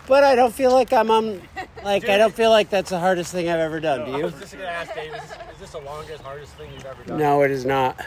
[0.07, 1.41] But I don't feel like I'm on.
[1.83, 4.05] Like I don't feel like that's the hardest thing I've ever done.
[4.05, 4.29] Do you?
[4.29, 5.29] just gonna ask Dave, is, is
[5.71, 7.19] this the longest, hardest thing you've ever done?
[7.19, 7.99] No, it is not.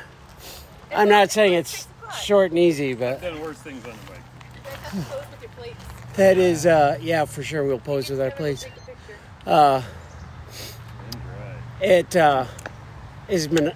[0.94, 1.86] I'm not saying it's
[2.20, 5.04] short and easy, but Done worse things on the bike.
[5.08, 7.64] Pose with that is, uh, yeah, for sure.
[7.64, 8.64] We'll pose with our plates.
[8.64, 8.72] Take
[9.46, 9.50] a.
[9.50, 9.82] Uh,
[11.12, 11.86] And dry.
[11.86, 12.46] it uh,
[13.28, 13.48] is.
[13.50, 13.72] Mon-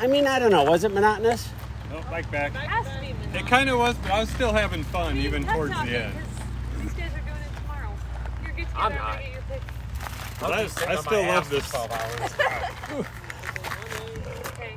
[0.00, 0.64] I mean, I don't know.
[0.64, 1.48] Was it monotonous?
[1.90, 2.52] No, bike back.
[2.52, 3.36] Has to be minimum.
[3.36, 6.14] It kind of was, but I was still having fun even towards the end.
[6.82, 7.94] These guys are doing it tomorrow.
[8.42, 9.12] You're get together I'm and not.
[9.18, 9.33] get your pics.
[10.40, 11.70] But I, I on my still ass love for this.
[11.70, 13.06] 12 hours.
[14.54, 14.76] Okay.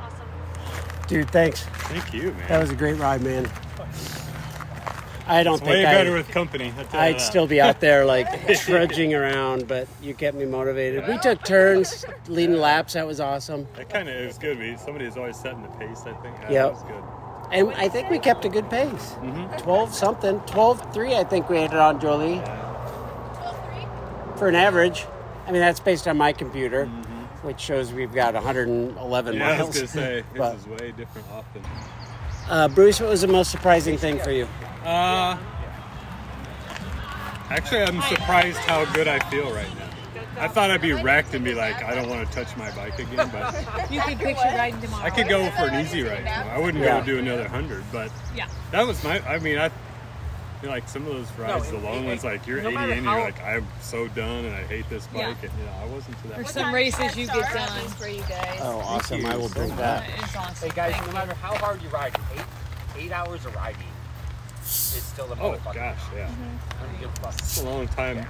[0.00, 0.26] Awesome.
[1.08, 1.62] Dude, thanks.
[1.64, 2.48] Thank you, man.
[2.48, 3.50] That was a great ride, man.
[5.26, 6.70] I don't It's think way I, better with company.
[6.76, 8.26] I'll tell you I'd still be out there like
[8.60, 11.08] trudging around, but you kept me motivated.
[11.08, 12.92] We took turns leading laps.
[12.92, 13.66] That was awesome.
[13.76, 14.58] That kind of is good.
[14.58, 16.36] We, somebody is always setting the pace, I think.
[16.42, 16.52] Yeah, Yep.
[16.52, 17.23] That was good.
[17.54, 19.12] And I think we kept a good pace.
[19.22, 19.56] Mm-hmm.
[19.62, 20.40] 12 something.
[20.40, 22.42] 12 3, I think we ended it on Jolie
[24.36, 25.06] for an average.
[25.46, 26.86] I mean, that's based on my computer,
[27.42, 29.40] which shows we've got 111 Mm-hmm.
[29.40, 31.62] Yeah, I was going to say, But- this is way different often.
[32.48, 34.48] uh, Bruce, what was the most surprising thing for you?
[34.84, 35.38] Uh,
[37.50, 39.83] actually, I'm surprised how good I feel right now.
[40.38, 42.98] I thought I'd be wrecked and be like, I don't want to touch my bike
[42.98, 43.54] again, but
[43.90, 45.04] You can picture riding tomorrow.
[45.04, 46.18] I could go for an easy ride.
[46.18, 46.48] tomorrow.
[46.50, 47.00] I wouldn't Yeah.
[47.00, 48.48] go do another hundred, but Yeah.
[48.72, 49.20] that was my.
[49.28, 49.70] I mean, I
[50.60, 53.04] feel like some of those rides, the long ones, like you're no 80 matter in,
[53.04, 55.48] you're like, I'm so done and I hate this bike, Yeah.
[55.50, 56.36] and you know, I wasn't to that.
[56.38, 56.48] For point.
[56.54, 57.88] some races you get done.
[57.90, 58.58] for you guys.
[58.62, 59.24] Oh, awesome.
[59.26, 60.04] I will drink Uh, that.
[60.18, 60.68] It's awesome.
[60.68, 61.14] Hey guys, Thank no you.
[61.18, 62.42] matter how hard you ride, eight
[63.04, 63.76] eight hours of riding
[64.62, 64.68] is
[65.02, 65.74] still a Oh motherfucker.
[65.74, 66.28] gosh, yeah,
[66.80, 67.34] I don't give a fuck.
[67.38, 68.26] it's a long time.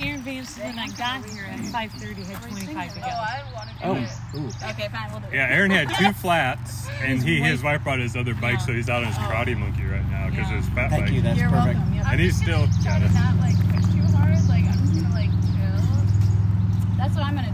[0.00, 3.06] Aaron Vance, when I got here at 5:30, had 25 to go.
[3.06, 4.10] I want to do Oh, it.
[4.36, 4.68] ooh.
[4.70, 5.34] Okay, fine, we'll do it.
[5.34, 8.88] Yeah, Aaron had two flats, and he his wife brought his other bike, so he's
[8.90, 9.22] out on his oh.
[9.22, 11.12] karate monkey right now because his fat Thank bike.
[11.14, 11.22] you.
[11.22, 11.76] That's You're perfect.
[11.78, 11.94] welcome.
[11.94, 12.06] Yep.
[12.10, 14.48] And he's still try to not like push too hard.
[14.48, 16.96] Like I'm just gonna like chill.
[16.98, 17.52] That's what I'm gonna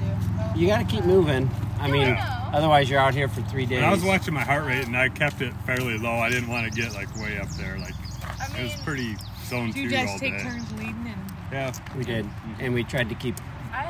[0.55, 0.61] do.
[0.61, 1.51] You got to keep moving.
[1.81, 2.51] I mean, Yeah.
[2.53, 3.81] otherwise you're out here for three days.
[3.81, 6.19] When I was watching my heart rate and I kept it fairly low.
[6.19, 7.79] I didn't want to get like way up there.
[7.79, 7.95] Like
[8.41, 10.43] I it was mean, pretty zone Do you two all guys take day.
[10.45, 11.22] turns leading and
[11.53, 12.65] Yeah, We did, mm-hmm.
[12.65, 13.37] and we tried to keep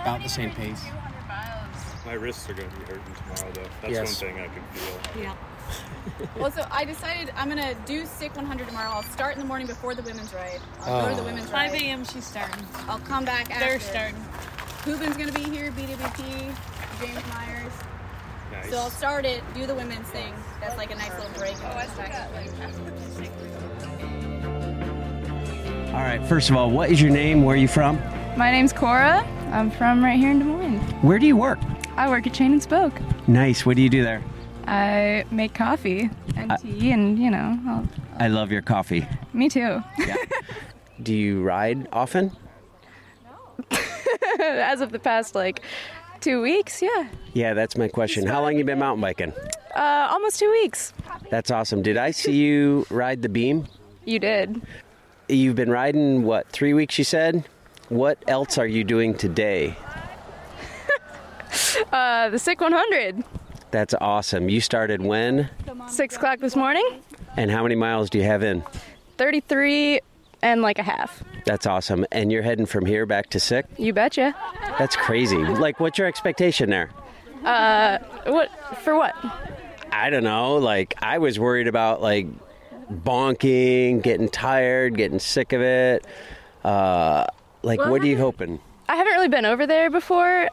[0.02, 0.82] about the same pace.
[2.04, 3.68] my wrists are gonna be hurting tomorrow though.
[3.80, 4.20] That's Yes.
[4.22, 5.22] one thing I can feel.
[5.22, 5.34] yeah.
[6.36, 8.90] Well, so I decided I'm gonna do Sick 100 tomorrow.
[8.90, 10.60] I'll start in the morning before the women's ride.
[10.80, 11.24] I'll go to the Oh.
[11.24, 11.80] women's 5 ride.
[11.82, 12.04] a.m.
[12.04, 12.66] she's starting.
[12.88, 13.64] I'll come back after.
[13.64, 14.16] They're starting.
[14.84, 15.70] Hoobin's gonna be here.
[15.70, 16.52] BWP.
[17.00, 17.72] James Myers.
[18.50, 18.70] Nice.
[18.70, 19.42] So I'll start it.
[19.54, 20.34] Do the women's thing.
[20.60, 21.56] That's like a nice little break.
[21.62, 21.86] Oh, I
[25.92, 26.22] All right.
[26.26, 27.44] First of all, what is your name?
[27.44, 27.96] Where are you from?
[28.36, 29.26] My name's Cora.
[29.52, 30.78] I'm from right here in Des Moines.
[31.02, 31.58] Where do you work?
[31.96, 32.94] I work at Chain and Spoke.
[33.28, 33.66] Nice.
[33.66, 34.22] What do you do there?
[34.66, 37.86] I make coffee and Uh, tea, and you know, I'll,
[38.18, 39.06] I love your coffee.
[39.32, 39.82] me too.
[41.02, 42.30] Do you ride often?
[43.24, 43.76] No.
[44.40, 45.62] As of the past like
[46.20, 48.24] two weeks, yeah, Yeah, that's my question.
[48.26, 49.32] How long you been mountain biking?
[49.74, 50.92] uh, almost two weeks.
[51.28, 51.82] That's awesome.
[51.82, 53.66] Did I see you ride the beam?
[54.04, 54.62] You did.
[55.32, 56.98] You've been riding what three weeks?
[56.98, 57.44] You said.
[57.88, 59.76] What else are you doing today?
[61.92, 63.22] Uh, the Sick 100,
[63.70, 64.48] That's awesome.
[64.48, 65.50] You started when?
[65.88, 66.86] six o'clock this morning.
[67.36, 68.62] And how many miles do you have in?
[69.18, 70.00] 33
[70.42, 71.22] and like a half.
[71.44, 72.06] That's awesome.
[72.10, 73.66] And you're heading from here back to sick?
[73.78, 74.34] You betcha.
[74.78, 75.36] That's crazy.
[75.36, 76.90] Like, what's your expectation there?
[77.44, 78.48] Uh, what
[78.82, 78.96] for?
[78.96, 79.14] What?
[79.90, 80.56] I don't know.
[80.56, 82.26] Like, I was worried about like
[82.90, 86.04] bonking, getting tired, getting sick of it.
[86.64, 87.26] Uh,
[87.62, 88.60] like, Well, what are you hoping?
[88.88, 90.48] I haven't really been over there before.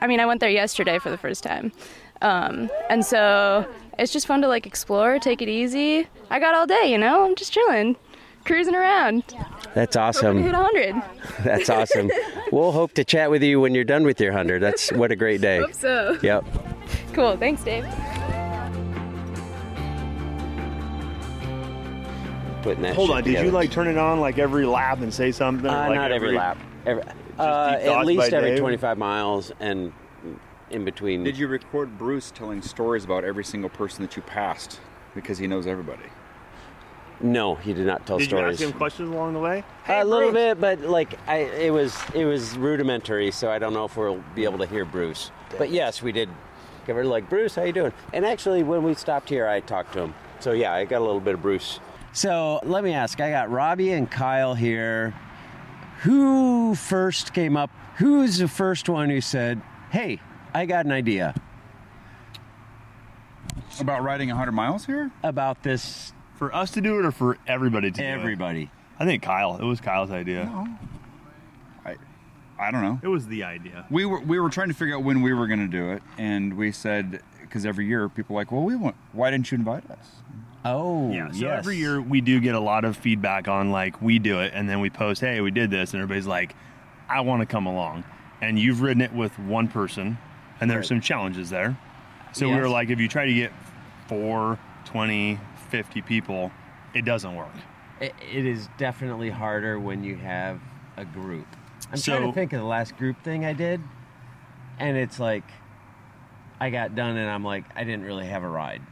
[0.00, 1.72] I mean, I went there yesterday for the first time,
[2.22, 3.66] um, and so
[3.98, 6.06] it's just fun to like explore, take it easy.
[6.30, 7.24] I got all day, you know.
[7.24, 7.96] I'm just chilling,
[8.44, 9.24] cruising around.
[9.74, 10.42] That's to hit awesome.
[10.42, 11.02] 100.
[11.44, 12.10] That's awesome.
[12.52, 14.62] We'll hope to chat with you when you're done with your hundred.
[14.62, 15.58] That's what a great day.
[15.60, 16.18] Hope so.
[16.22, 16.44] Yep.
[17.12, 17.36] Cool.
[17.36, 17.84] Thanks, Dave.
[22.68, 22.94] Putting that.
[22.96, 25.66] Hold shit on, did you like turn it on like every lap and say something?
[25.66, 26.58] or, Uh, like, not every, lap.
[26.84, 27.02] Every,
[27.38, 29.90] uh, at least by every 25 miles and
[30.70, 31.24] in between.
[31.24, 34.80] Did you record Bruce telling stories about every single person that you passed
[35.14, 36.02] because he knows everybody?
[37.20, 38.58] No, he did not tell stories.
[38.58, 39.64] Did you ask him questions along the way?
[39.88, 43.86] a little bit, but like I, it was it was rudimentary, so I don't know
[43.86, 45.30] if we'll be able to hear Bruce.
[45.56, 46.28] But yes, we did
[46.86, 47.92] give her like Bruce, how you doing?
[48.12, 50.14] And actually, when we stopped here, I talked to him.
[50.38, 51.80] So yeah, I got a little bit of Bruce.
[52.12, 55.14] So let me ask: I got Robbie and Kyle here.
[56.02, 57.70] Who first came up?
[57.96, 60.20] Who's the first one who said, "Hey,
[60.54, 61.34] I got an idea
[63.80, 65.10] About riding 100 miles here?
[65.22, 66.12] about this"?
[66.36, 68.06] For us to do it or for everybody to do it?
[68.06, 68.70] Everybody.
[69.00, 69.56] I think Kyle.
[69.56, 70.44] It was Kyle's idea.
[70.44, 70.68] No.
[71.84, 71.96] I,
[72.58, 73.00] I don't know.
[73.02, 73.86] It was the idea.
[73.90, 76.02] We were we were trying to figure out when we were going to do it,
[76.16, 78.94] and we said because every year people are like, well, we want.
[79.12, 80.06] Why didn't you invite us?
[80.64, 81.58] Oh, Yeah, so yes.
[81.58, 84.68] every year we do get a lot of feedback on like we do it and
[84.68, 86.54] then we post, hey, we did this, and everybody's like,
[87.08, 88.04] I want to come along.
[88.40, 90.18] And you've ridden it with one person,
[90.60, 90.88] and there's Right.
[90.88, 91.76] some challenges there.
[92.32, 92.60] So we Yes.
[92.62, 93.52] were like, if you try to get
[94.06, 95.38] four, 20,
[95.70, 96.50] 50 people,
[96.94, 97.48] it doesn't work.
[98.00, 100.60] It, it is definitely harder when you have
[100.96, 101.46] a group.
[101.92, 103.80] I'm trying to think of the last group thing I did,
[104.78, 105.44] and it's like
[106.60, 108.82] I got done and I'm like I didn't really have a ride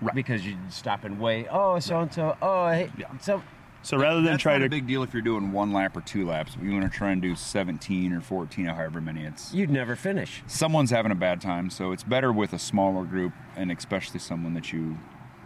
[0.00, 0.14] Right.
[0.14, 1.46] because you stop and wait.
[1.50, 2.36] Oh, so and so.
[2.40, 3.06] Oh, hey, Yeah.
[3.18, 3.42] so
[3.82, 5.96] So rather than That's try not to a big deal if you're doing one lap
[5.96, 6.54] or two laps.
[6.54, 9.24] But you want to try and do 17 or 14 or however many.
[9.24, 10.42] It's you'd never finish.
[10.46, 14.54] someone's having a bad time, so it's better with a smaller group, and especially someone
[14.54, 14.98] that you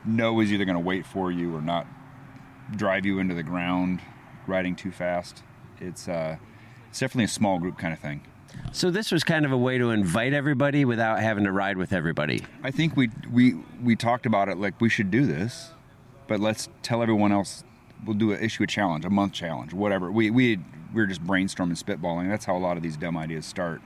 [0.04, 1.86] know is either going to wait for you or not
[2.76, 4.00] drive you into the ground
[4.46, 5.42] riding too fast.
[5.80, 6.36] It's uh,
[6.90, 8.22] it's definitely a small group kind of thing.
[8.72, 11.92] So this was kind of a way to invite everybody without having to ride with
[11.92, 12.42] everybody.
[12.62, 15.70] I think we we we talked about it like we should do this,
[16.26, 17.64] but let's tell everyone else.
[18.04, 20.10] We'll do an issue a challenge, a month challenge, whatever.
[20.10, 20.58] We we
[20.92, 22.28] we were just brainstorming, spitballing.
[22.28, 23.80] That's how a lot of these dumb ideas start.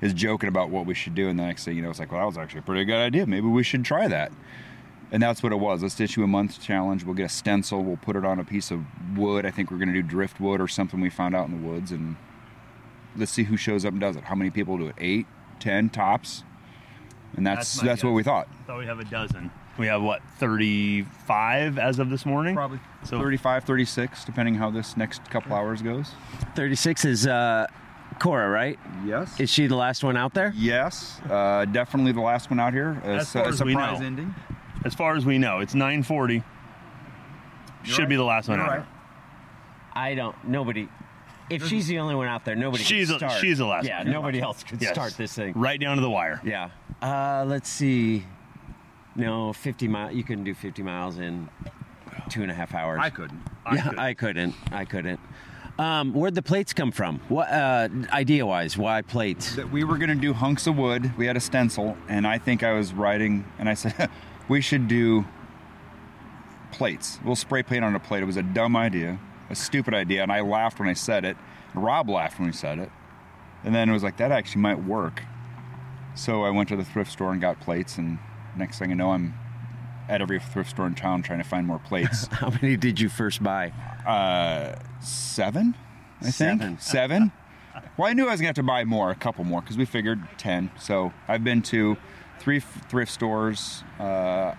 [0.00, 2.12] Is joking about what we should do, and the next thing you know, it's like,
[2.12, 3.26] well, that was actually a pretty good idea.
[3.26, 4.30] Maybe we should try that.
[5.10, 5.82] And that's what it was.
[5.82, 7.02] Let's issue a month challenge.
[7.02, 7.82] We'll get a stencil.
[7.82, 8.84] We'll put it on a piece of
[9.16, 9.44] wood.
[9.44, 11.90] I think we're going to do driftwood or something we found out in the woods,
[11.90, 12.14] and
[13.16, 14.24] let's see who shows up and does it.
[14.24, 14.94] How many people do it?
[14.98, 15.26] Eight,
[15.60, 16.44] ten tops,
[17.36, 18.48] and that's That's that's, what we thought.
[18.66, 19.50] thought we have a dozen.
[19.78, 22.56] We have what, 35 as of this morning?
[22.56, 26.10] Probably So 35, 36, depending how this next couple hours goes.
[26.56, 27.66] 36 is uh,
[28.18, 28.76] Cora, right?
[29.06, 29.38] Yes.
[29.38, 30.52] Is she the last one out there?
[30.56, 33.00] yes, uh, definitely the last one out here.
[33.04, 34.00] A, As far a as we know.
[34.02, 34.34] ending.
[34.84, 36.42] as far as we know, it's 940.
[37.84, 38.08] Should right.
[38.08, 38.78] be the last one You're out.
[38.78, 38.86] right.
[39.94, 40.36] I don't.
[40.44, 40.88] Nobody.
[41.50, 42.82] If she's the only one out there, nobody.
[42.84, 44.10] She's can a- she's the last Yeah, one.
[44.12, 44.92] nobody else could Yes.
[44.92, 45.52] start this thing.
[45.56, 46.40] Right down to the wire.
[46.44, 46.70] Yeah.
[47.02, 48.24] Uh, let's see.
[49.16, 50.14] No, 50 miles.
[50.14, 51.48] You couldn't do 50 miles in
[52.30, 53.00] two and a half hours.
[53.02, 53.40] I couldn't.
[53.72, 53.98] yeah, couldn't.
[53.98, 54.54] I couldn't.
[54.72, 55.20] I couldn't.
[55.78, 57.20] Um, where'd the plates come from?
[57.28, 58.76] What uh, idea-wise?
[58.76, 59.54] Why plates?
[59.54, 61.12] That we were going to do hunks of wood.
[61.16, 64.10] We had a stencil, and I think I was writing, and I said,
[64.48, 65.24] we should do
[66.72, 67.18] plates.
[67.24, 68.22] We'll spray paint on a plate.
[68.22, 69.18] It was a dumb idea,
[69.50, 71.36] a stupid idea, and I laughed when I said it.
[71.74, 72.90] Rob laughed when we said it.
[73.64, 75.22] And then it was like, that actually might work.
[76.14, 78.18] So I went to the thrift store and got plates, and
[78.56, 79.34] next thing I know, I'm
[80.08, 82.26] at every thrift store in town trying to find more plates.
[82.30, 83.70] How many did you first buy?
[84.06, 85.74] uh, seven,
[86.22, 86.58] I Seven.
[86.58, 86.80] think.
[86.80, 87.32] Seven.
[87.96, 89.84] Well, I knew I was gonna have to buy more, a couple more, because we
[89.84, 90.70] figured ten.
[90.78, 91.96] So I've been to
[92.40, 94.54] three f- thrift stores uh,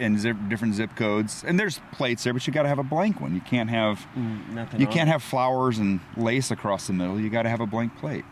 [0.00, 2.82] in zip, different zip codes, and there's plates there, but you got to have a
[2.84, 3.34] blank one.
[3.34, 4.04] You can't have
[4.50, 4.80] Nothing.
[4.80, 5.12] you can't it?
[5.12, 7.20] have flowers and lace across the middle.
[7.20, 8.24] You got to have a blank plate,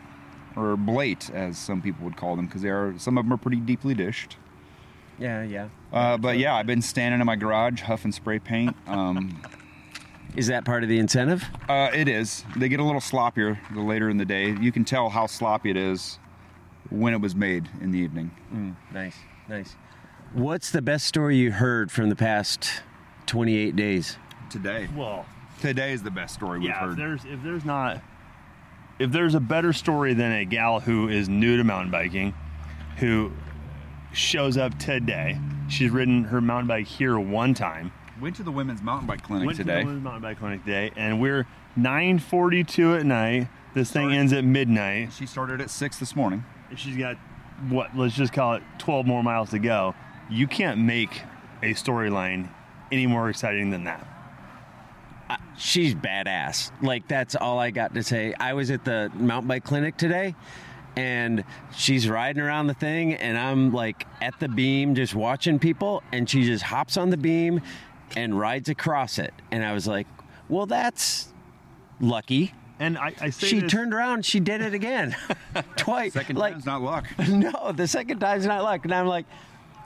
[0.55, 3.37] or blate, as some people would call them, because they are some of them are
[3.37, 4.37] pretty deeply dished.
[5.19, 5.69] Yeah, yeah.
[5.93, 8.75] Uh, but yeah, I've been standing in my garage huffing spray paint.
[8.87, 9.41] Um,
[10.35, 11.43] Is that part of the incentive?
[11.67, 12.45] Uh, it is.
[12.55, 14.55] They get a little sloppier the later in the day.
[14.59, 16.19] You can tell how sloppy it is
[16.89, 18.31] when it was made in the evening.
[18.93, 19.15] Nice,
[19.49, 19.75] nice.
[20.33, 22.83] What's the best story you heard from the past
[23.25, 24.17] 28 days?
[24.49, 24.87] Today.
[24.95, 25.25] Well,
[25.59, 26.97] Today is the best story we've yeah, if heard.
[26.97, 28.01] there's if there's not
[28.97, 32.33] if there's a better story than a gal who is new to mountain biking,
[32.97, 33.31] who
[34.13, 35.37] shows up today.
[35.67, 37.91] She's ridden her mountain bike here one time.
[38.21, 39.73] Went to the women's mountain bike clinic Went today.
[39.73, 41.45] to the women's mountain bike clinic today, and we're
[41.77, 43.47] 9:42 at night.
[43.73, 45.11] This thing ends at midnight.
[45.11, 46.45] She started at six this morning.
[46.75, 47.17] She's got
[47.67, 47.97] what?
[47.97, 49.93] Let's just call it 12 more miles to go.
[50.29, 51.21] You can't make
[51.61, 52.49] a storyline
[52.91, 54.05] any more exciting than that.
[55.57, 56.71] she's badass.
[56.81, 58.33] Like that's all I got to say.
[58.39, 60.35] I was at the mountain bike clinic today
[60.95, 61.43] and
[61.75, 66.29] she's riding around the thing and I'm like at the beam just watching people and
[66.29, 67.61] she just hops on the beam
[68.15, 69.33] and rides across it.
[69.51, 70.07] And I was like,
[70.47, 71.31] "Well, that's
[71.99, 75.15] lucky." And I, I say she this- turned around, she did it again.
[75.75, 76.13] Twice.
[76.13, 77.05] Second like, time's not luck.
[77.27, 78.85] No, the second time's not luck.
[78.85, 79.25] And I'm like,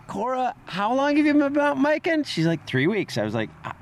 [0.07, 2.23] Cora, how long have you been mountain biking?
[2.23, 3.17] She's like, three weeks.
[3.17, 3.75] I was like, "Ah,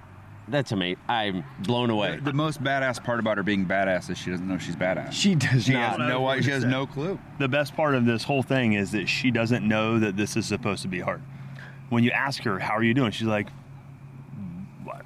[0.47, 0.99] that's amazing.
[1.09, 2.19] I'm blown away.
[2.21, 5.11] The most badass part about her being badass is she doesn't know she's badass.
[5.13, 5.99] She does She not.
[5.99, 6.41] has no.
[6.41, 7.19] She has no clue.
[7.39, 10.45] The best part of this whole thing is that she doesn't know that this is
[10.45, 11.21] supposed to be hard.
[11.89, 13.47] When you ask her, "How are you doing?" she's like,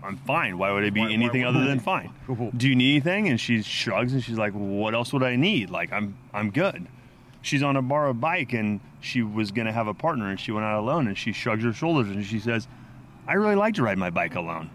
[0.03, 0.57] "I'm fine.
[0.57, 2.11] Why would I be Why- why anything other I?" than fine?"
[2.55, 3.29] Do you need anything?
[3.29, 5.69] And she shrugs and she's like, "What else would I need?
[5.69, 6.87] Like I'm I'm good."
[7.45, 10.65] She's on a borrowed bike and she was gonna have a partner and she went
[10.65, 12.67] out alone and she shrugs her shoulders and she says,
[13.27, 14.71] "I really like to ride my bike alone.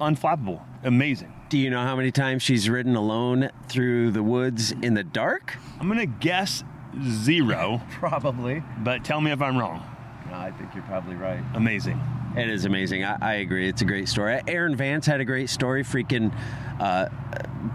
[0.00, 4.94] Unflappable, amazing." Do you know how many times she's ridden alone through the woods in
[4.94, 5.58] the dark?
[5.78, 6.64] I'm gonna guess
[7.06, 8.62] zero, Probably.
[8.78, 9.84] but tell me if I'm wrong.
[10.30, 11.42] No, I think you're probably right.
[11.54, 12.00] Amazing.
[12.38, 13.04] It is amazing.
[13.04, 13.68] I, I agree.
[13.68, 14.40] It's a great story.
[14.48, 15.82] Aaron Vance had a great story.
[15.84, 16.32] Freaking
[16.78, 17.08] uh,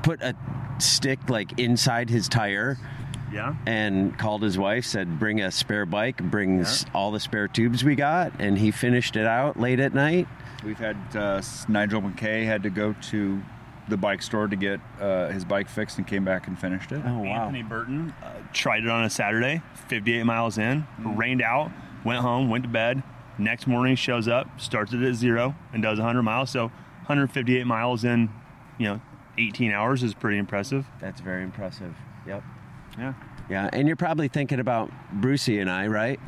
[0.01, 0.33] put a
[0.79, 2.77] stick like inside his tire
[3.35, 3.53] Yeah.
[3.67, 4.85] and called his wife.
[4.85, 6.23] Said, "Bring a spare bike.
[6.23, 10.27] Brings all the spare tubes we got." And he finished it out late at night.
[10.63, 13.41] We've had uh, Nigel McKay had to go to
[13.87, 17.01] the bike store to get uh, his bike fixed and came back and finished it.
[17.05, 17.45] Oh wow.
[17.45, 21.71] Anthony Burton uh, tried it on a Saturday, 58 miles in, rained out,
[22.03, 23.03] went home, went to bed.
[23.37, 26.49] Next morning shows up, starts it at zero, and does 100 miles.
[26.49, 26.67] So
[27.07, 28.29] 158 miles in,
[28.77, 29.01] you know,
[29.37, 30.87] 18 hours is pretty impressive.
[30.99, 31.93] That's very impressive.
[32.25, 32.43] Yep.
[32.97, 33.13] Yeah.
[33.49, 36.19] Yeah, and you're probably thinking about Brucey and I, right?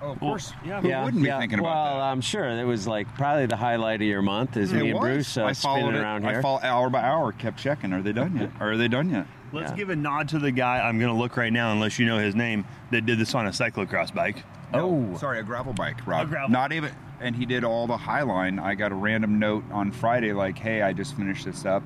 [0.00, 0.52] Oh, of course.
[0.64, 1.38] yeah, Who yeah, wouldn't be yeah.
[1.38, 1.96] thinking well, about that?
[1.98, 4.98] Well, I'm sure it was like probably the highlight of your month is me and
[4.98, 5.00] was.
[5.02, 6.02] Bruce uh, I followed spinning it.
[6.02, 6.42] around I here.
[6.42, 7.92] follow hour by hour, kept checking.
[7.92, 8.50] Are they done yet?
[8.58, 9.26] Are they done yet?
[9.52, 9.76] Let's Yeah.
[9.76, 12.18] give a nod to the guy, I'm going to look right now, unless you know
[12.18, 14.42] his name, that did this on a cyclocross bike.
[14.74, 15.14] Oh.
[15.18, 16.26] sorry, a gravel bike, Rob.
[16.26, 16.90] A gravel Not even.
[17.20, 18.60] And he did all the Highline.
[18.60, 21.84] I got a random note on Friday, like, "Hey, I just finished this up."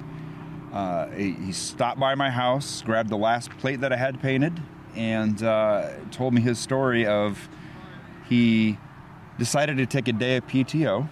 [0.76, 4.60] Uh, he, stopped by my house, grabbed the last plate that I had painted,
[4.94, 7.48] and uh, told me his story of
[8.28, 8.76] he
[9.38, 11.08] decided to take a day of PTO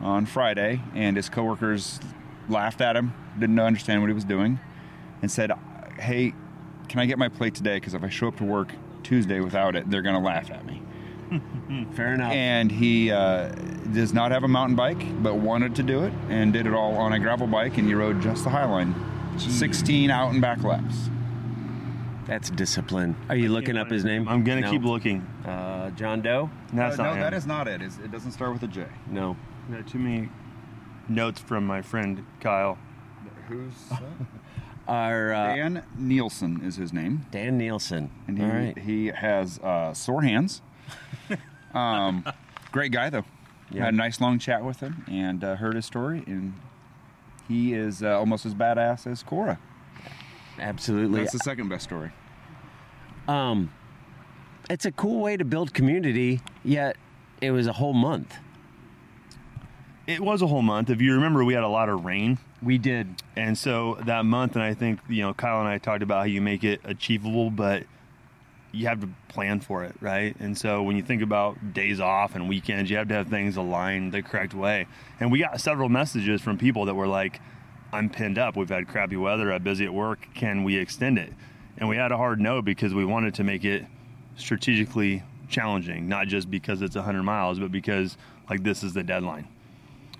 [0.00, 2.00] on Friday, and his coworkers
[2.48, 4.58] laughed at him, didn't understand what he was doing,
[5.22, 5.52] and said,
[6.00, 6.34] "Hey,
[6.88, 7.76] can I get my plate today?
[7.76, 8.72] Because if I show up to work
[9.04, 10.82] Tuesday without it, they're to laugh at me."
[11.94, 12.32] Fair enough.
[12.32, 13.48] and he uh,
[13.92, 16.96] does not have a mountain bike, but wanted to do it and did it all
[16.96, 18.94] on a gravel bike, and he rode just the Highline,
[19.40, 21.10] 16 out and back laps.
[22.26, 23.16] That's discipline.
[23.28, 24.26] Are you looking up his name?
[24.28, 24.70] I'm going to No.
[24.70, 25.20] keep looking.
[25.44, 26.48] Uh, John Doe?
[26.72, 27.20] That's Uh, not no, him.
[27.20, 27.82] that is not it.
[27.82, 28.86] It's- It doesn't start with a J.
[29.10, 29.36] No.
[29.70, 30.30] Got too many
[31.08, 32.78] notes from my friend Kyle.
[33.48, 33.74] Who's
[34.88, 38.10] Our uh, Dan Nielsen is his name, Dan Nielsen.
[38.26, 38.78] and he All right.
[38.78, 40.60] he has uh, sore hands.
[41.74, 42.24] Um,
[42.72, 43.24] great guy though.
[43.70, 43.86] Yeah.
[43.86, 46.54] Had a nice long chat with him and uh, heard his story, and
[47.48, 49.58] he is uh, almost as badass as Cora.
[50.58, 51.20] Absolutely.
[51.20, 52.10] That's the second best story.
[53.26, 53.72] Um,
[54.70, 56.96] it's a cool way to build community, yet
[57.40, 58.36] it was a whole month.
[60.06, 60.90] It was a whole month.
[60.90, 62.38] If you remember, we had a lot of rain.
[62.62, 63.22] We did.
[63.36, 66.24] And so that month, and I think, you know, Kyle and I talked about how
[66.24, 67.84] you make it achievable, but
[68.74, 70.34] you have to plan for it, right?
[70.40, 73.56] And so when you think about days off and weekends, you have to have things
[73.56, 74.86] aligned the correct way.
[75.20, 77.40] And we got several messages from people that were like,
[77.92, 78.56] I'm pinned up.
[78.56, 79.52] We've had crappy weather.
[79.52, 80.26] I'm busy at work.
[80.34, 81.32] Can we extend it?
[81.78, 83.84] And we had a hard no because we wanted to make it
[84.36, 88.16] strategically challenging, not just because it's 100 miles, but because
[88.50, 89.48] like this is the deadline.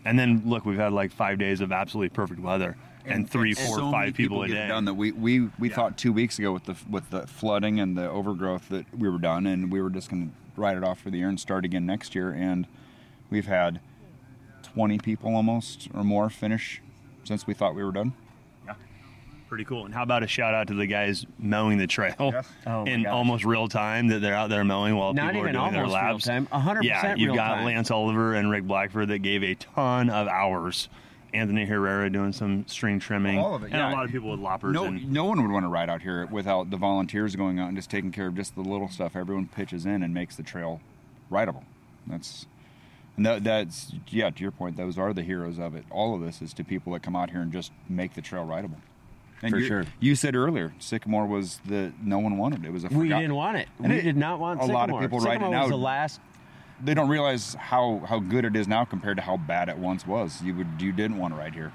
[0.05, 2.77] And then look, we've had like five days of absolutely perfect weather
[3.07, 4.69] and, three, four, so many five people, a day.
[4.69, 5.75] Done that we we, we Yeah.
[5.75, 9.19] thought two weeks ago with the with the flooding and the overgrowth that we were
[9.19, 11.65] done, and we were just going to write it off for the year and start
[11.65, 12.31] again next year.
[12.31, 12.67] And
[13.31, 13.81] we've had
[14.63, 16.81] twenty people almost or more finish
[17.25, 18.13] since we thought we were done.
[18.67, 18.75] Yeah,
[19.49, 19.85] pretty cool.
[19.85, 22.49] And how about a shout out to the guys mowing the trail Yes.
[22.67, 23.13] Oh in gosh.
[23.13, 25.95] almost real time that they're out there mowing while Not people are doing their almost
[25.95, 26.25] real laps.
[26.25, 27.65] time, 100% Yeah, you've real got time.
[27.67, 30.89] Lance Oliver and Rick Blackford that gave a ton of hours
[31.35, 33.39] Anthony Herrera doing some string trimming.
[33.39, 33.91] All of it, And yeah.
[33.91, 34.73] a lot of people with loppers.
[34.73, 37.69] No, and no one would want to ride out here without the volunteers going out
[37.69, 39.17] and just taking care of just the little stuff.
[39.17, 40.81] Everyone pitches in and makes the trail
[41.29, 41.65] rideable.
[42.07, 42.47] That's
[43.17, 44.31] and that, that's yeah.
[44.31, 45.85] To your point, those are the heroes of it.
[45.91, 48.45] All of this is to people that come out here and just make the trail
[48.45, 48.79] rideable.
[49.43, 49.85] And For you- sure.
[50.01, 52.65] You said earlier, Sycamore was the no one wanted.
[52.65, 53.69] It was a We didn't want it.
[53.83, 55.01] And we did not want a lot of Sycamore.
[55.03, 55.61] people ride it Sycamore now.
[55.63, 56.21] was the last
[56.83, 60.07] They don't realize how how good it is now compared to how bad it once
[60.07, 60.43] was.
[60.43, 61.73] You would you didn't want to ride here.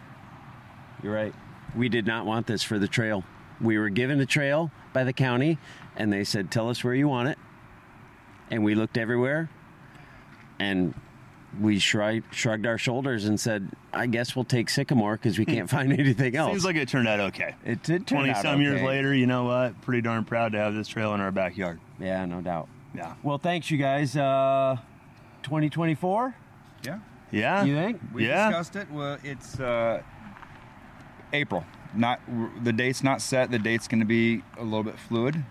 [1.02, 1.34] You're right.
[1.76, 3.24] We did not want this for the trail.
[3.62, 5.58] We were given the trail by the county,
[5.95, 7.38] and they said, "Tell us where you want it."
[8.52, 9.50] And we looked everywhere,
[10.60, 10.93] and
[11.60, 15.70] we shrugged, shrugged our shoulders and said, "I guess we'll take Sycamore because we can't
[15.78, 17.56] find anything else." Seems like it turned out okay.
[17.66, 19.80] it did turn Twenty out some years later, you know what?
[19.82, 21.80] Pretty darn proud to have this trail in our backyard.
[22.00, 22.68] Yeah, no doubt.
[22.93, 23.13] Yeah.
[23.23, 24.15] Well, thanks, you guys.
[24.15, 24.77] Uh,
[25.43, 26.35] 2024.
[26.83, 26.99] Yeah.
[27.31, 27.63] Yeah.
[27.63, 28.01] You think?
[28.13, 28.47] We Yeah.
[28.49, 28.91] discussed it.
[28.91, 30.01] Well, it's uh,
[31.33, 31.65] April.
[31.93, 32.19] Not
[32.63, 33.51] the date's not set.
[33.51, 35.43] The date's going to be a little bit fluid.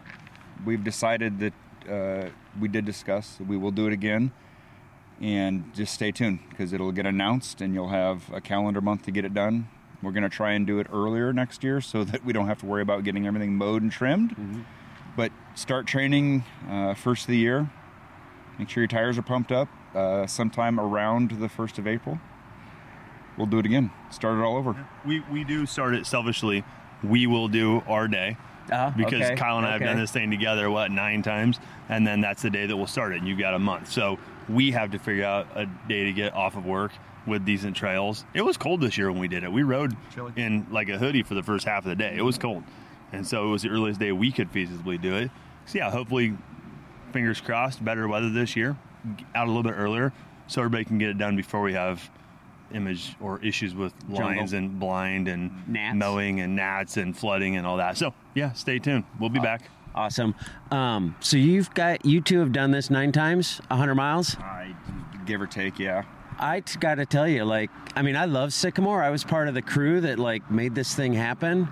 [0.65, 1.53] We've decided that
[1.91, 2.29] uh,
[2.61, 3.39] we did discuss.
[3.41, 4.33] We will do it again,
[5.21, 9.11] and just stay tuned because it'll get announced, and you'll have a calendar month to
[9.11, 9.69] get it done.
[10.01, 12.61] We're going to try and do it earlier next year so that we don't have
[12.61, 14.65] to worry about getting everything mowed and trimmed.
[15.17, 17.69] But start training uh, first of the year.
[18.59, 22.19] Make sure your tires are pumped up uh, sometime around the first of April.
[23.37, 23.91] We'll do it again.
[24.11, 24.75] Start it all over.
[25.07, 26.65] We we do start it selfishly.
[27.05, 28.37] We will do our day
[28.73, 32.05] Uh, because okay, Kyle and I have done this thing together what nine times, and
[32.07, 33.19] then that's the day that we'll start it.
[33.19, 36.35] And you've got a month, so we have to figure out a day to get
[36.35, 36.93] off of work
[37.27, 38.25] with decent trails.
[38.35, 39.53] It was cold this year when we did it.
[39.53, 40.33] We rode Chilly.
[40.35, 42.15] in like a hoodie for the first half of the day.
[42.17, 42.65] It was cold,
[43.13, 45.31] and so it was the earliest day we could feasibly do it.
[45.69, 46.35] So yeah, hopefully,
[47.13, 48.75] fingers crossed, better weather this year,
[49.35, 50.15] out a little bit earlier,
[50.47, 52.11] so everybody can get it done before we have
[52.73, 55.95] image or issues with lines and blind and Gnats.
[55.97, 57.99] mowing and gnats and flooding and all that.
[57.99, 59.05] So yeah, stay tuned.
[59.21, 59.71] We'll be back.
[59.95, 60.35] Awesome.
[60.71, 64.37] Um, so you've got you two have done this nine times, 100 miles.
[64.39, 64.75] I
[65.27, 66.05] give or take, yeah.
[66.39, 69.03] I got to tell you, like, I mean, I love Sycamore.
[69.03, 71.69] I was part of the crew that like made this thing happen,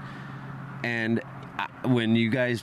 [0.84, 1.22] and
[1.56, 2.62] I, when you guys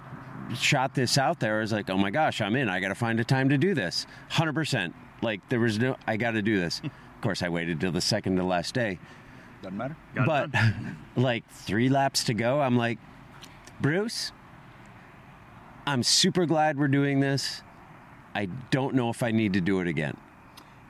[0.55, 2.69] shot this out there, I was like, oh my gosh, I'm in.
[2.69, 4.05] I got to find a time to do this.
[4.27, 4.53] 100.
[4.53, 6.79] percent Like there was no, I got to do this.
[6.83, 8.99] of course, I waited till the second to last day,
[9.61, 9.95] Doesn't matter.
[10.15, 10.61] Got but
[11.15, 12.99] like three laps to go, I'm like,
[13.81, 14.31] Bruce,
[15.85, 17.61] I'm super glad we're doing this.
[18.35, 20.17] I don't know if I need to do it again.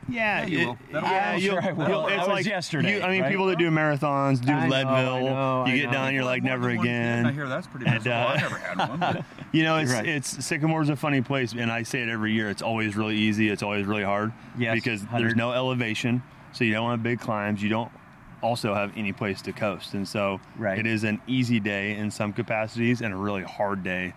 [0.09, 0.77] Yeah, you it- will.
[0.91, 1.87] That'll- yeah, I'm you'll, sure I will.
[1.89, 3.31] you'll- it's was like yesterday, you- I mean, right?
[3.31, 4.91] people that do marathons do I know, Leadville.
[4.93, 5.91] I know, you I get know.
[5.91, 7.25] down, you're like never again.
[7.25, 8.99] I hear that's pretty And, uh, I've never had one.
[8.99, 10.07] but- You know, it's Right.
[10.07, 12.49] it's Sycamore's a funny place, and I say it every year.
[12.49, 13.49] It's always really easy.
[13.49, 14.33] It's always really hard.
[14.57, 15.21] Yes, because 100.
[15.23, 16.23] there's no elevation,
[16.53, 17.61] so you don't have big climbs.
[17.61, 17.91] You don't
[18.41, 20.77] also have any place to coast, and so Right.
[20.79, 24.13] it is an easy day in some capacities and a really hard day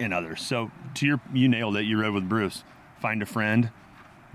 [0.00, 0.40] in others.
[0.42, 1.84] So to your, you nailed it.
[1.84, 2.64] You rode with Bruce.
[3.00, 3.70] Find a friend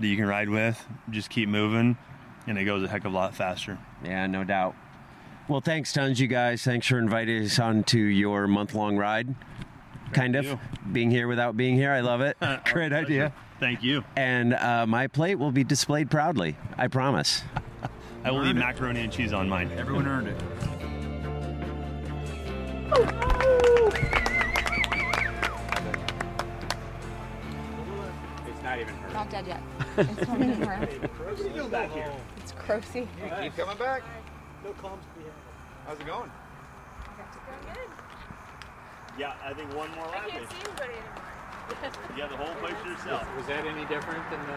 [0.00, 0.84] that you can ride with.
[1.10, 1.96] Just keep moving,
[2.46, 3.78] and it goes a heck of a lot faster.
[4.04, 4.74] Yeah, no doubt.
[5.48, 6.62] Well, thanks tons, you guys.
[6.62, 9.34] Thanks for inviting us on to your month long ride.
[10.12, 10.58] Kind of
[10.92, 11.92] being here without being here.
[11.92, 12.36] I love it.
[12.72, 13.32] Great idea.
[13.60, 14.04] Thank you.
[14.16, 16.56] And uh, my plate will be displayed proudly.
[16.76, 17.42] I promise.
[18.24, 19.70] I will eat macaroni and cheese on mine.
[19.76, 20.42] Everyone earned it.
[29.32, 29.46] Not even her.
[29.46, 29.62] Not dead yet.
[30.18, 31.68] It's not even her.
[31.68, 32.12] back here.
[32.38, 33.06] It's Crocy.
[33.42, 34.02] Keep coming back.
[34.64, 35.32] No comms to be had.
[35.86, 36.30] How's it going?
[39.18, 40.24] Yeah, I think one more lap.
[40.26, 41.22] I can't see anybody anymore.
[42.12, 43.24] You got the whole place to yourself.
[43.36, 44.52] Was that any different than the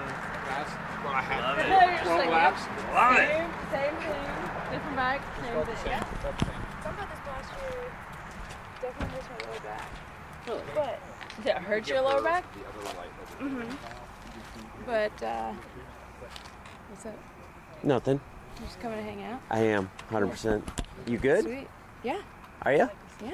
[0.51, 0.73] last?
[1.03, 2.03] Well, I had Love it.
[2.03, 2.61] twelve laps.
[2.93, 3.29] Love it.
[3.29, 4.25] Same, same thing.
[4.69, 5.75] Different bike, same thing.
[5.77, 5.87] same.
[5.89, 6.03] Yeah.
[6.19, 6.61] About the same.
[6.83, 7.81] Something about this last year
[8.81, 9.87] definitely hurts my lower back.
[10.75, 10.99] But
[11.43, 12.43] did it hurt your lower back?
[12.53, 13.13] The other light.
[13.39, 13.98] Mm-hmm.
[14.85, 15.53] But uh,
[16.89, 17.17] what's up?
[17.83, 18.19] Nothing.
[18.59, 19.41] You just coming to hang out?
[19.49, 20.61] I am 100%.
[21.07, 21.43] You good?
[21.43, 21.67] Sweet.
[22.03, 22.21] Yeah.
[22.63, 22.89] Are you?
[23.23, 23.31] Yeah.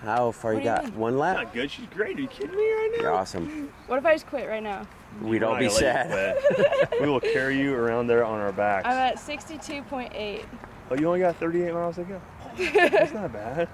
[0.00, 0.94] How far What you do you got?
[0.94, 1.36] One lap?
[1.36, 1.70] Not good.
[1.70, 2.18] She's great.
[2.18, 3.02] Are you kidding me right now?
[3.02, 3.72] You're awesome.
[3.86, 4.86] What if I just quit right now?
[5.22, 6.12] We'd all be gonna let you
[6.50, 6.88] sad.
[7.00, 8.86] we will carry you around there on our backs.
[8.86, 10.44] I'm at 62.8
[10.90, 12.20] oh, you only got 38 miles to go.
[12.56, 13.68] That's not bad.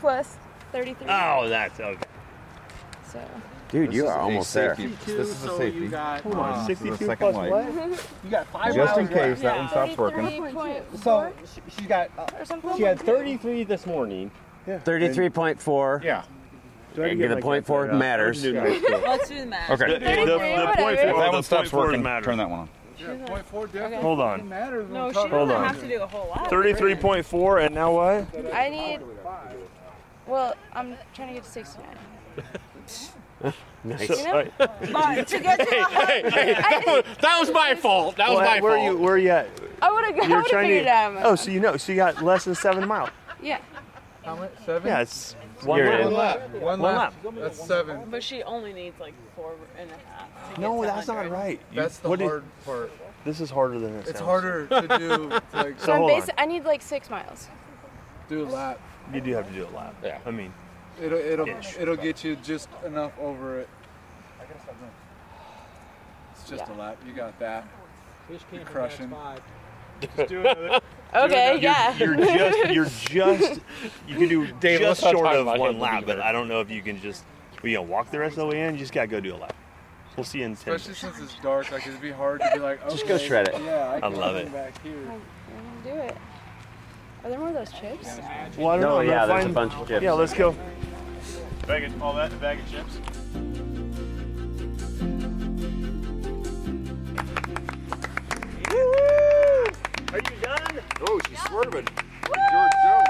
[0.00, 0.36] plus
[0.72, 1.06] 33.
[1.08, 2.02] Oh, that's okay.
[3.10, 3.20] So
[3.70, 4.76] Dude, you are almost there.
[4.76, 5.80] This is a safety.
[5.80, 7.50] You got Hold on, uh, 62 second plus light.
[7.50, 8.08] what?
[8.24, 9.24] you got five Just in miles left.
[9.34, 10.98] case that one stops working.
[11.02, 14.30] So she, she got uh, she had 33 this morning.
[14.66, 14.78] Yeah.
[14.80, 16.02] 33.4.
[16.04, 16.24] Yeah.
[16.96, 18.42] And the point four matters.
[18.44, 19.70] Let's do the math.
[19.70, 19.98] Okay.
[19.98, 22.24] The, the, the point four, If that one stops point working, matters.
[22.24, 22.68] turn that one on.
[22.98, 24.48] Yeah, point four definitely Hold on.
[24.48, 24.88] matters.
[24.90, 25.66] No, she Hold doesn't on.
[25.66, 26.50] have to do a whole lot.
[26.50, 28.54] 33.4, and now what?
[28.54, 29.00] I need.
[30.26, 31.86] Well, I'm trying to get to 69.
[33.84, 34.08] Nice.
[34.08, 34.30] So, You know?
[34.30, 34.52] all right.
[34.58, 38.16] But to get to the Hey, hey, that was, that was my fault.
[38.16, 38.80] That was Well, my where fault.
[38.88, 39.48] Are you, where are you at?
[39.80, 40.18] I would have.
[40.18, 40.74] I You're would trying to.
[40.74, 41.14] it out.
[41.24, 43.10] Oh, so you know, so you got less than seven miles.
[43.40, 43.58] Yeah.
[44.24, 44.50] How much?
[44.64, 44.88] Seven?
[44.88, 46.10] Yeah, it's one You're lap.
[46.10, 46.50] One lap.
[46.50, 47.14] One, One lap.
[47.24, 47.34] lap.
[47.36, 48.00] That's seven.
[48.10, 50.54] But she only needs like four and a half.
[50.56, 51.60] to No, get to that's not right.
[51.70, 52.90] You- That's the what is- hard part.
[53.24, 54.10] this is harder than it It's sounds.
[54.18, 56.34] It's harder to do like So So I'm hold basi- on.
[56.38, 57.46] I need like six miles.
[58.28, 58.80] do a lap.
[59.14, 59.94] You do have to do a lap.
[60.02, 60.18] Yeah.
[60.26, 60.52] I mean,
[61.00, 61.76] It'll it'll Ish.
[61.78, 63.68] it'll get you just enough over it.
[66.32, 66.74] It's just Yeah.
[66.74, 66.96] a lap.
[67.06, 67.66] You got that.
[68.52, 69.12] You're crushing.
[70.16, 70.80] Just do another.
[71.14, 71.58] Okay.
[71.60, 71.96] Yeah.
[71.96, 73.60] you're just you're just
[74.06, 76.82] you can do Dave, just short of one lap, but I don't know if you
[76.82, 77.24] can just.
[77.62, 78.74] Well, you gonna walk the rest of the way in?
[78.74, 79.54] You just gotta go do a lap.
[80.16, 80.74] We'll see you in ten.
[80.74, 82.82] Especially since it's dark, like it'd be hard to be like.
[82.82, 83.54] Okay, Just go shred it.
[83.62, 84.52] Yeah, I, I can love come it.
[84.52, 84.92] Back here.
[84.98, 86.16] I'm gonna do it.
[87.26, 88.20] Are there more of those chips?
[88.56, 89.00] Well, I don't No, know.
[89.00, 90.00] Yeah, gonna there's a bunch of chips.
[90.00, 90.54] Yeah, let's go.
[91.66, 93.00] Bag of, all that in a bag of chips.
[100.12, 100.84] Are you done?
[101.00, 101.88] Oh, she's swerving.
[102.26, 103.08] George Jones.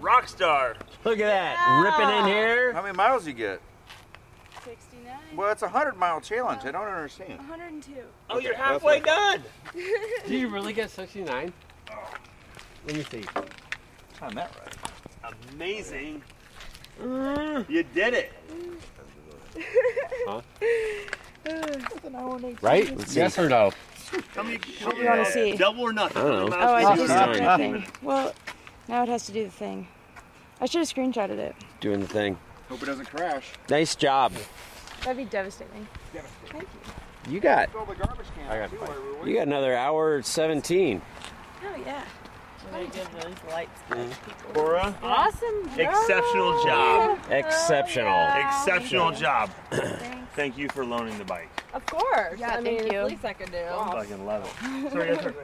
[0.00, 0.74] Rock star.
[1.04, 1.80] Look at that.
[1.84, 2.72] Ripping in here.
[2.72, 3.60] How many miles you get?
[4.64, 5.14] 69.
[5.36, 6.62] Well, it's a hundred mile challenge.
[6.64, 7.38] I don't understand.
[7.38, 7.92] 102.
[8.30, 9.44] Oh, you're halfway done.
[10.26, 11.52] Do you really get 69?
[12.86, 13.22] Let me see.
[14.18, 14.50] Time that
[15.24, 15.34] right.
[15.52, 16.22] Amazing.
[17.00, 17.68] Mm.
[17.68, 18.32] You did it.
[22.62, 23.14] Right?
[23.14, 23.70] Yes or no?
[24.34, 24.58] How many?
[24.82, 25.56] What do you wanna see?
[25.56, 26.22] Double or nothing?
[26.22, 26.56] I don't know.
[26.58, 27.86] Oh, I It's do not the thing.
[28.02, 28.34] Well,
[28.88, 29.88] now it has to do the thing.
[30.60, 31.54] I should have screenshotted it.
[31.80, 32.38] Doing the thing.
[32.68, 33.52] Hope it doesn't crash.
[33.68, 34.32] Nice job.
[35.00, 35.86] That'd be devastating.
[36.48, 37.32] Thank you.
[37.32, 38.50] You got Fill the garbage can.
[38.50, 38.88] I got too, five.
[38.88, 41.02] while we're you got another hour 17.
[41.66, 42.04] Oh yeah.
[42.72, 44.52] They give those lights to people.
[44.54, 45.70] Cora, Awesome.
[45.78, 47.18] exceptional job.
[47.30, 48.26] Oh, exceptional.
[48.40, 49.50] Exceptional job.
[50.34, 51.48] Thank you for loaning the bike.
[51.74, 52.38] Of course.
[52.40, 52.98] Yeah, I thank mean, you.
[52.98, 53.64] At least I could do.
[53.68, 54.90] Fucking love it.
[54.92, 55.34] Sorry, yes, sir.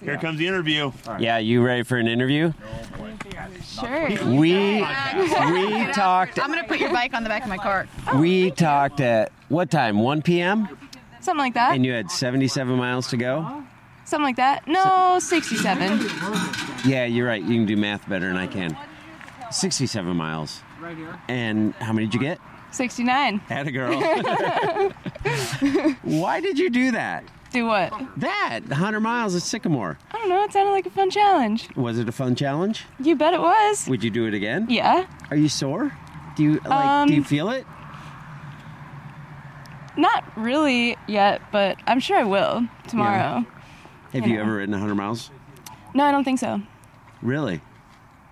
[0.00, 0.92] Here comes the interview.
[1.18, 2.52] Yeah, you ready for an interview?
[3.64, 4.08] Sure.
[4.26, 4.82] We
[5.50, 7.88] we talked I'm gonna put your bike on the back of my cart.
[8.16, 9.98] we talked at what time?
[9.98, 10.68] 1 p.m.
[11.20, 11.74] Something like that.
[11.74, 13.38] and you had 77 miles to go.
[13.38, 13.60] Uh-huh.
[14.06, 14.66] Something like that.
[14.66, 16.00] No, 67.
[16.86, 17.42] Yeah, you're right.
[17.42, 18.74] You can do math better than I can.
[19.50, 20.62] 67 miles.
[20.80, 21.20] Right here.
[21.28, 22.38] And how many did you get?
[22.70, 23.38] 69.
[23.40, 24.00] Had a girl.
[26.02, 27.24] Why did you do that?
[27.52, 27.92] Do what?
[28.18, 29.98] That 100 miles of Sycamore.
[30.12, 30.42] I don't know.
[30.44, 31.68] It sounded like a fun challenge.
[31.76, 32.84] Was it a fun challenge?
[33.00, 33.86] You bet it was.
[33.88, 34.66] Would you do it again?
[34.68, 35.06] Yeah.
[35.30, 35.92] Are you sore?
[36.36, 37.08] Do you like?
[37.08, 37.66] do you Um, feel it?
[39.96, 43.46] Not really yet, but I'm sure I will tomorrow.
[44.22, 44.42] Have you know.
[44.42, 45.30] ever ridden 100 miles?
[45.94, 46.60] No, I don't think so.
[47.22, 47.60] Really?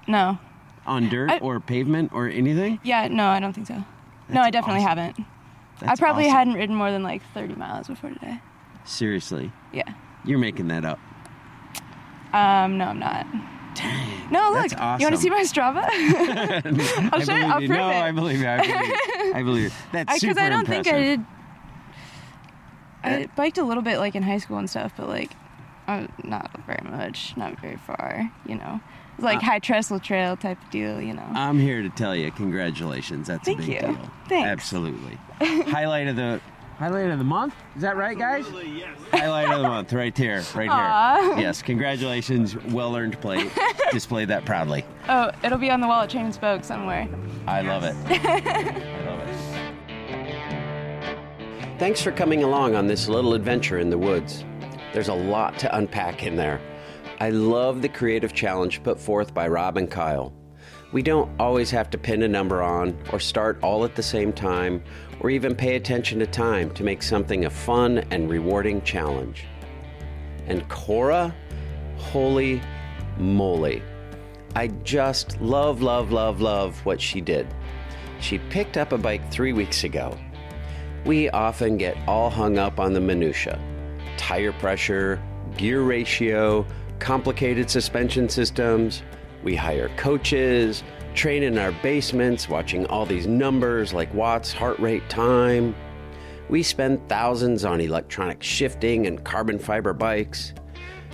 [0.06, 0.38] No.
[0.86, 2.78] On dirt I- or pavement or anything?
[2.82, 3.84] Yeah, no, I don't think so.
[4.28, 4.98] no, I definitely awesome.
[4.98, 5.26] haven't.
[5.82, 6.36] I probably awesome.
[6.36, 8.40] hadn't ridden more than like 30 miles before today.
[8.84, 9.92] Seriously, Yeah.
[10.24, 10.98] you're making that up.
[12.32, 13.26] Um, no, I'm not.
[14.30, 14.70] No, look.
[14.70, 15.82] That's You want to see my Strava?
[17.12, 17.44] I'll show you.
[17.44, 17.94] I'll prove No, it.
[18.02, 18.46] I believe you.
[18.48, 19.34] I believe you.
[19.34, 19.70] I believe you.
[19.92, 20.84] That's super Because I don't impressive.
[20.84, 21.24] think I did.
[23.02, 25.32] I biked a little bit like in high school and stuff, but like,
[25.88, 28.30] uh, not very much, not very far.
[28.46, 28.80] You know,
[29.14, 31.00] It's like Uh, high trestle trail type of deal.
[31.00, 31.26] You know.
[31.34, 33.26] I'm here to tell you, congratulations.
[33.28, 33.80] That's Thank a big you.
[33.80, 33.98] deal.
[34.28, 34.48] Thanks.
[34.50, 35.18] Absolutely.
[35.70, 36.40] highlight of the
[36.78, 37.54] highlight of the month.
[37.76, 38.44] Is that right, guys?
[38.46, 38.98] Absolutely, yes.
[39.12, 41.22] highlight of the month, right here, right Aw.
[41.22, 41.38] here.
[41.44, 42.56] Yes, congratulations.
[42.56, 43.50] Well earned plate.
[43.92, 44.84] Display that proudly.
[45.08, 47.06] Oh, it'll be on the wall at Chain Spoke somewhere.
[47.46, 47.94] I love it.
[48.08, 49.34] I love it.
[51.78, 54.44] Thanks for coming along on this little adventure in the woods.
[54.94, 56.60] There's a lot to unpack in there.
[57.18, 60.32] I love the creative challenge put forth by Rob and Kyle.
[60.92, 64.32] We don't always have to pin a number on, or start all at the same
[64.32, 64.84] time,
[65.18, 69.46] or even pay attention to time to make something a fun and rewarding challenge.
[70.46, 71.34] And Cora,
[71.96, 72.62] holy
[73.18, 73.82] moly.
[74.54, 77.48] I just love, love, love, love what she did.
[78.20, 80.16] She picked up a bike three weeks ago.
[81.04, 83.58] We often get all hung up on the minutia
[84.16, 85.22] tire pressure,
[85.56, 86.66] gear ratio,
[86.98, 89.02] complicated suspension systems.
[89.42, 90.82] We hire coaches,
[91.14, 95.74] train in our basements, watching all these numbers like watts, heart rate, time.
[96.48, 100.52] We spend thousands on electronic shifting and carbon fiber bikes.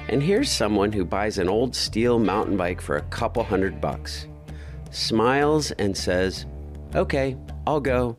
[0.08, 4.26] And here's someone who buys an old steel mountain bike for a couple hundred bucks,
[4.90, 6.46] smiles and says,
[6.96, 7.36] Okay,
[7.66, 8.16] I'll go,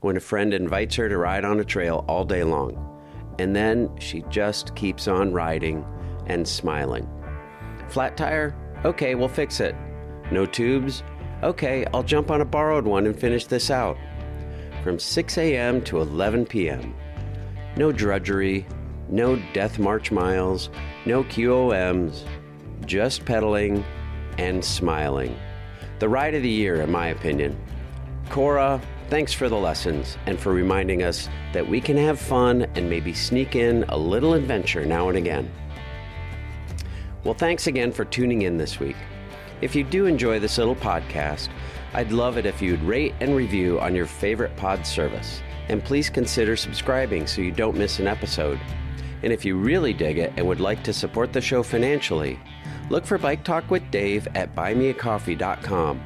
[0.00, 2.93] when a friend invites her to ride on a trail all day long.
[3.38, 5.84] And then she just keeps on riding
[6.26, 7.08] and smiling.
[7.88, 8.54] Flat tire?
[8.84, 9.74] Okay, we'll fix it.
[10.30, 11.02] No tubes?
[11.42, 13.96] Okay, I'll jump on a borrowed one and finish this out.
[14.82, 15.82] From 6 a.m.
[15.82, 16.94] to 11 p.m.
[17.76, 18.66] No drudgery,
[19.08, 20.70] no death march miles,
[21.06, 22.22] no QOMs,
[22.86, 23.84] just pedaling
[24.38, 25.36] and smiling.
[25.98, 27.58] The ride of the year, in my opinion.
[28.30, 32.88] Cora, thanks for the lessons and for reminding us that we can have fun and
[32.88, 35.50] maybe sneak in a little adventure now and again.
[37.24, 38.96] Well, thanks again for tuning in this week.
[39.60, 41.48] If you do enjoy this little podcast,
[41.94, 45.40] I'd love it if you'd rate and review on your favorite pod service.
[45.68, 48.60] And please consider subscribing so you don't miss an episode.
[49.22, 52.38] And if you really dig it and would like to support the show financially,
[52.90, 56.02] look for Bike Talk with Dave at buymeacoffee.com.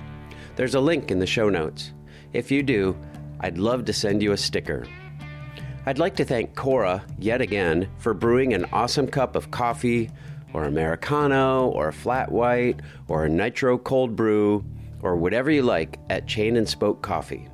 [0.54, 1.92] There's a link in the show notes.
[2.32, 2.96] If you do,
[3.40, 4.86] I'd love to send you a sticker.
[5.86, 10.10] I'd like to thank Cora yet again for brewing an awesome cup of coffee,
[10.52, 14.64] or Americano, or a flat white, or a nitro cold brew,
[15.02, 17.48] or whatever you like at Chain and Spoke Coffee.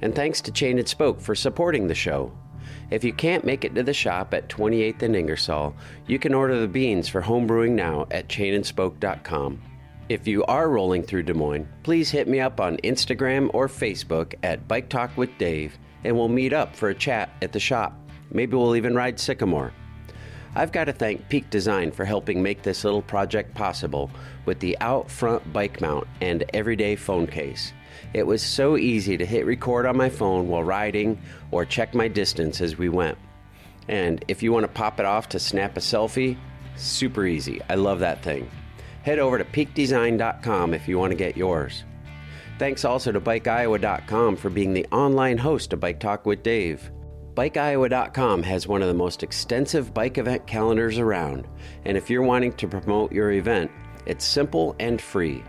[0.00, 2.32] And thanks to Chain and Spoke for supporting the show.
[2.90, 5.74] If you can't make it to the shop at 28th and Ingersoll,
[6.06, 9.71] you can order the beans for homebrewing now at chainandspoke.com.
[10.08, 14.34] If you are rolling through Des Moines, please hit me up on Instagram or Facebook
[14.42, 17.96] at Bike Talk with Dave, and we'll meet up for a chat at the shop.
[18.32, 19.72] Maybe we'll even ride Sycamore.
[20.56, 24.10] I've got to thank Peak Design for helping make this little project possible
[24.44, 27.72] with the out front bike mount and everyday phone case.
[28.12, 31.22] It was so easy to hit record on my phone while riding
[31.52, 33.16] or check my distance as we went.
[33.86, 36.36] And if you want to pop it off to snap a selfie,
[36.76, 37.62] super easy.
[37.70, 38.50] I love that thing.
[39.02, 41.84] Head over to peakdesign.com if you want to get yours.
[42.58, 46.90] Thanks also to BikeIowa.com for being the online host of Bike Talk with Dave.
[47.34, 51.48] BikeIowa.com has one of the most extensive bike event calendars around,
[51.84, 53.70] and if you're wanting to promote your event,
[54.04, 55.42] it's simple and free.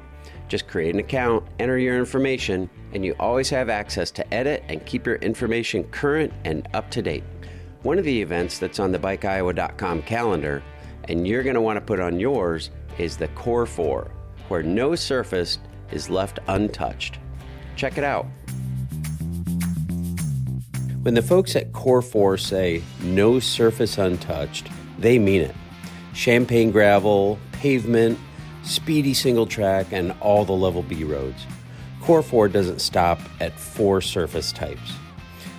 [0.47, 4.85] Just create an account, enter your information, and you always have access to edit and
[4.85, 7.23] keep your information current and up to date.
[7.81, 10.63] One of the events that's on the BikeIowa.com calendar,
[11.09, 14.09] and you're going to want to put on yours, is the Core 4,
[14.47, 15.59] where no surface
[15.91, 17.19] is left untouched.
[17.75, 18.25] Check it out.
[21.03, 25.55] When the folks at Core 4 say no surface untouched, they mean it.
[26.13, 28.17] Champagne gravel, pavement,
[28.63, 31.45] speedy single track, and all the level B roads.
[32.01, 34.93] Core 4 doesn't stop at four surface types.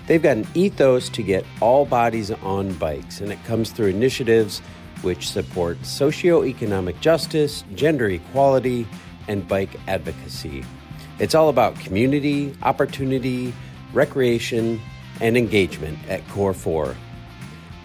[0.06, 4.60] They've got an ethos to get all bodies on bikes, and it comes through initiatives
[5.04, 8.86] which support socioeconomic justice, gender equality,
[9.28, 10.64] and bike advocacy.
[11.18, 13.52] It's all about community, opportunity,
[13.92, 14.80] recreation,
[15.20, 16.96] and engagement at Core 4.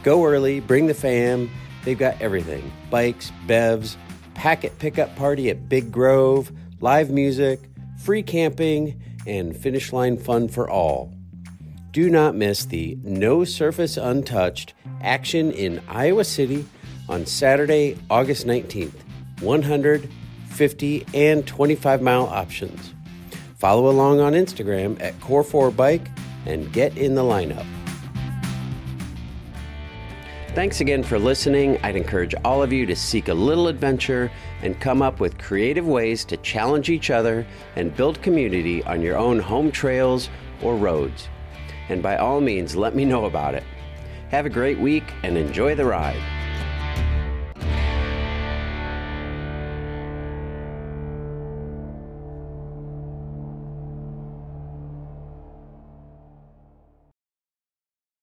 [0.01, 1.49] Go early, bring the fam.
[1.83, 3.97] They've got everything bikes, bevs,
[4.33, 7.59] packet pickup party at Big Grove, live music,
[7.99, 11.13] free camping, and finish line fun for all.
[11.91, 16.65] Do not miss the No Surface Untouched action in Iowa City
[17.09, 18.93] on Saturday, August 19th.
[19.41, 20.09] 100,
[20.49, 22.93] 50, and 25 mile options.
[23.57, 26.07] Follow along on Instagram at Core4Bike
[26.45, 27.65] and get in the lineup.
[30.55, 31.77] Thanks again for listening.
[31.83, 34.31] I'd encourage all of you to seek a little adventure
[34.61, 37.45] and come up with creative ways to challenge each other
[37.75, 40.29] and build community on your own home trails
[40.61, 41.29] or roads.
[41.87, 43.63] And by all means, let me know about it.
[44.31, 46.38] Have a great week and enjoy the ride.